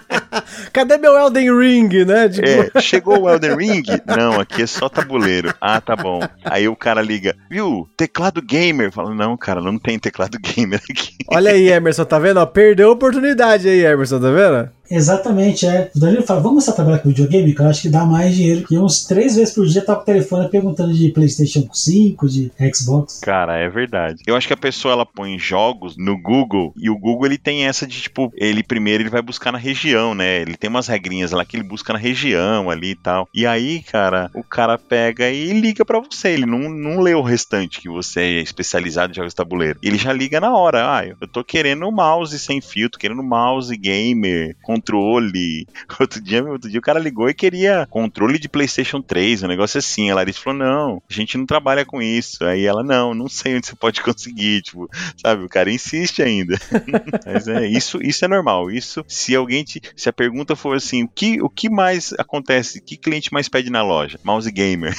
[0.72, 2.28] Cadê meu Elden Ring, né?
[2.28, 2.46] Tipo...
[2.46, 3.82] É, chegou o Elden Ring?
[4.06, 5.54] Não, aqui é só tabuleiro.
[5.60, 6.20] Ah, tá bom.
[6.44, 7.88] Aí o cara liga, viu?
[7.96, 8.92] Teclado gamer.
[8.92, 11.16] Fala, não, cara, não tem teclado gamer aqui.
[11.28, 12.40] Olha aí, Emerson, tá vendo?
[12.40, 14.79] Ó, perdeu a oportunidade aí, Emerson, tá vendo?
[14.90, 15.90] Exatamente, é.
[15.94, 18.34] O Danilo fala, vamos começar a trabalhar com videogame, que eu acho que dá mais
[18.34, 18.66] dinheiro.
[18.70, 22.52] E uns três vezes por dia tá com o telefone perguntando de Playstation 5, de
[22.74, 23.20] Xbox.
[23.20, 24.22] Cara, é verdade.
[24.26, 27.66] Eu acho que a pessoa, ela põe jogos no Google, e o Google, ele tem
[27.66, 30.40] essa de, tipo, ele primeiro ele vai buscar na região, né?
[30.40, 33.28] Ele tem umas regrinhas lá que ele busca na região ali e tal.
[33.32, 36.30] E aí, cara, o cara pega e liga para você.
[36.30, 39.78] Ele não, não lê o restante que você é especializado em jogos de tabuleiro.
[39.82, 40.98] Ele já liga na hora.
[40.98, 45.66] Ah, eu tô querendo mouse sem fio, tô querendo mouse gamer, com controle.
[46.00, 49.78] Outro dia, outro dia o cara ligou e queria controle de PlayStation 3, um negócio
[49.78, 50.10] assim.
[50.10, 52.44] A Larissa falou: não, a gente não trabalha com isso.
[52.44, 54.62] Aí ela, não, não sei onde você pode conseguir.
[54.62, 56.58] Tipo, sabe, o cara insiste ainda.
[57.26, 58.70] Mas é, isso, isso é normal.
[58.70, 59.82] Isso, se alguém te.
[59.94, 62.78] Se a pergunta for assim, o que, o que mais acontece?
[62.78, 64.18] O que cliente mais pede na loja?
[64.24, 64.94] Mouse gamer.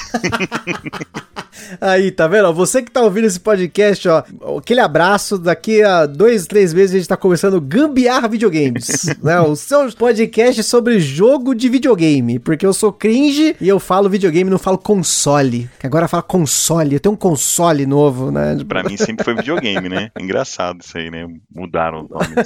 [1.80, 2.52] Aí, tá vendo?
[2.52, 4.24] Você que tá ouvindo esse podcast, ó,
[4.58, 5.38] aquele abraço.
[5.38, 9.40] Daqui a dois, três meses a gente tá começando Gambiarra Videogames, né?
[9.40, 14.50] O seu podcast sobre jogo de videogame, porque eu sou cringe e eu falo videogame,
[14.50, 15.66] não falo console.
[15.82, 18.58] Agora fala console, eu tenho um console novo, né?
[18.68, 20.10] Pra mim sempre foi videogame, né?
[20.20, 21.26] Engraçado isso aí, né?
[21.54, 22.32] Mudaram o nome.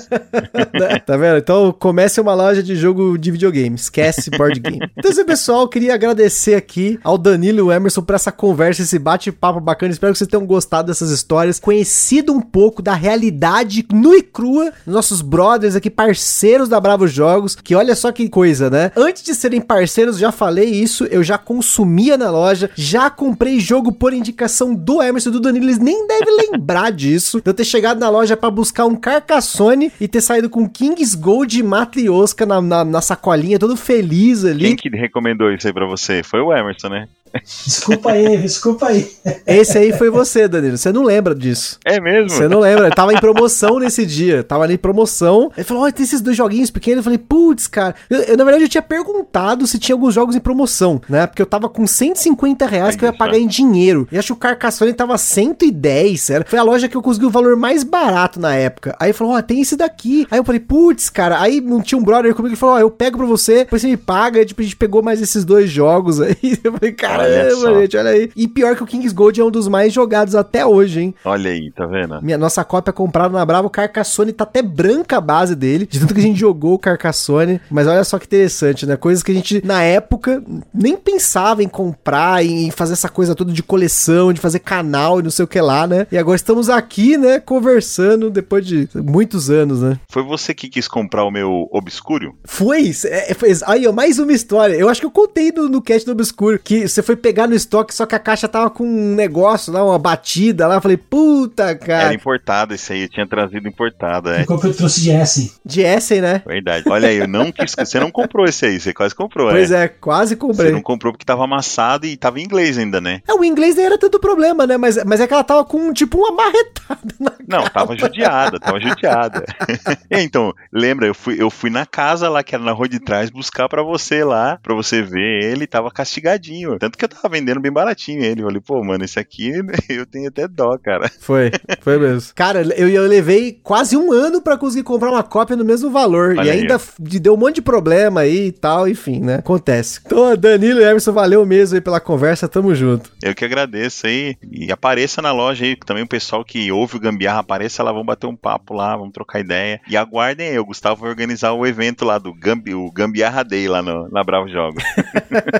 [0.77, 0.99] Né?
[0.99, 1.39] tá vendo?
[1.39, 4.79] Então comece uma loja de jogo de videogame, esquece board game.
[4.97, 8.99] Então, assim, pessoal, queria agradecer aqui ao Danilo e o Emerson por essa conversa, esse
[8.99, 9.93] bate-papo bacana.
[9.93, 14.73] Espero que vocês tenham gostado dessas histórias, conhecido um pouco da realidade nua e crua
[14.85, 18.93] dos nossos brothers aqui, parceiros da Bravo Jogos, que olha só que coisa, né?
[18.95, 23.91] Antes de serem parceiros, já falei isso, eu já consumia na loja, já comprei jogo
[23.91, 27.99] por indicação do Emerson do Danilo, eles nem devem lembrar disso, de eu ter chegado
[27.99, 32.61] na loja para buscar um Carcassone e ter saído com Kings Gold e Matrioska na,
[32.61, 34.65] na, na, sacolinha, todo feliz ali.
[34.65, 36.23] Quem que recomendou isso aí pra você?
[36.23, 37.09] Foi o Emerson, né?
[37.45, 39.11] Desculpa aí, desculpa aí.
[39.47, 40.77] Esse aí foi você, Danilo.
[40.77, 41.79] Você não lembra disso.
[41.85, 42.31] É mesmo?
[42.31, 42.91] Você não lembra?
[42.91, 44.43] Tava em promoção nesse dia.
[44.43, 45.51] Tava ali em promoção.
[45.57, 46.99] Ele falou: Olha, tem esses dois joguinhos pequenos.
[46.99, 47.95] Eu falei: Putz, cara.
[48.09, 51.27] Eu, eu, na verdade, eu tinha perguntado se tinha alguns jogos em promoção, né?
[51.27, 54.09] Porque eu tava com 150 reais que eu ia pagar em dinheiro.
[54.11, 56.31] E acho que o Carcassonne tava 110.
[56.31, 56.45] Era.
[56.47, 58.97] Foi a loja que eu consegui o valor mais barato na época.
[58.99, 60.27] Aí ele falou: Ó, oh, tem esse daqui.
[60.31, 61.41] Aí eu falei: Putz, cara.
[61.41, 63.83] Aí não tinha um brother comigo que falou: Ó, oh, eu pego pra você, depois
[63.83, 64.41] você me paga.
[64.41, 66.37] E tipo, a gente pegou mais esses dois jogos aí.
[66.63, 68.31] Eu falei: Caramba, gente, olha aí.
[68.37, 71.15] E pior que o Kings Gold é um dos mais jogados até hoje, hein?
[71.25, 72.21] Olha aí, tá vendo?
[72.23, 75.99] Minha, nossa cópia comprada na Bravo, o Carcassone tá até branca a base dele, de
[75.99, 77.61] tanto que a gente jogou o Carcassone.
[77.71, 78.97] Mas olha só que interessante, né?
[78.97, 80.43] Coisas que a gente, na época,
[80.73, 85.23] nem pensava em comprar, em fazer essa coisa toda de coleção, de fazer canal e
[85.23, 86.07] não sei o que lá, né?
[86.11, 89.99] E agora estamos aqui, né, conversando depois de muitos anos, né?
[90.09, 92.37] Foi você que quis comprar o meu Obscuro?
[92.45, 94.75] Foi, é, foi aí, ó, mais uma história.
[94.75, 97.55] Eu acho que eu contei no, no cast do Obscuro que você foi pegar no
[97.55, 100.75] estoque, só que a caixa tava com um negócio lá, uma batida lá.
[100.75, 102.05] Eu falei, puta, cara.
[102.05, 104.45] Era importado esse aí, eu tinha trazido importado, é.
[104.49, 105.53] Eu trouxe de Essen.
[105.65, 106.43] De Essen, né?
[106.45, 106.85] Verdade.
[106.89, 107.75] Olha aí, eu não quis.
[107.79, 110.69] Você não comprou esse aí, você quase comprou, Pois é, é quase comprei.
[110.69, 113.23] Você não comprou porque tava amassado e tava em inglês ainda, né?
[113.29, 114.77] É, o inglês nem era tanto problema, né?
[114.77, 117.81] Mas, mas é que ela tava com, tipo, uma marretada na Não, capa.
[117.81, 119.45] tava judiada, tava judiada.
[120.11, 123.31] então, lembra, eu fui, eu fui na casa lá, que era na rua de trás,
[123.31, 126.79] buscar para você lá, para você ver ele, tava castigadinho.
[126.79, 128.43] Tanto que eu tava vendendo bem baratinho ele.
[128.43, 129.53] Eu falei, pô, mano, esse aqui
[129.89, 131.11] eu tenho até dó, cara.
[131.21, 131.51] Foi,
[131.81, 132.33] foi mesmo.
[132.35, 136.35] Cara, eu, eu levei quase um ano para conseguir comprar uma cópia no mesmo valor.
[136.39, 137.19] Olha e ainda aí.
[137.19, 139.37] deu um monte de problema aí e tal, enfim, né?
[139.37, 140.01] Acontece.
[140.05, 143.11] Então, Danilo e Emerson, valeu mesmo aí pela conversa, tamo junto.
[143.23, 144.37] Eu que agradeço aí.
[144.51, 148.07] E apareça na loja aí, também o pessoal que ouve o Gambiarra, apareça lá, vamos
[148.07, 149.81] bater um papo lá, vamos trocar ideia.
[149.89, 153.69] E aguardem aí, o Gustavo vai organizar o evento lá do Gambi, o Gambiarra Day
[153.69, 154.83] lá no, na Bravo Jogos.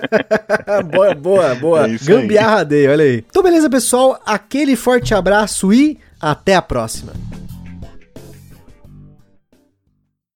[0.93, 1.87] boa, boa, boa.
[1.87, 3.25] É Gambiarra Day, olha aí.
[3.29, 4.21] Então, beleza, pessoal.
[4.25, 7.13] Aquele forte abraço e até a próxima.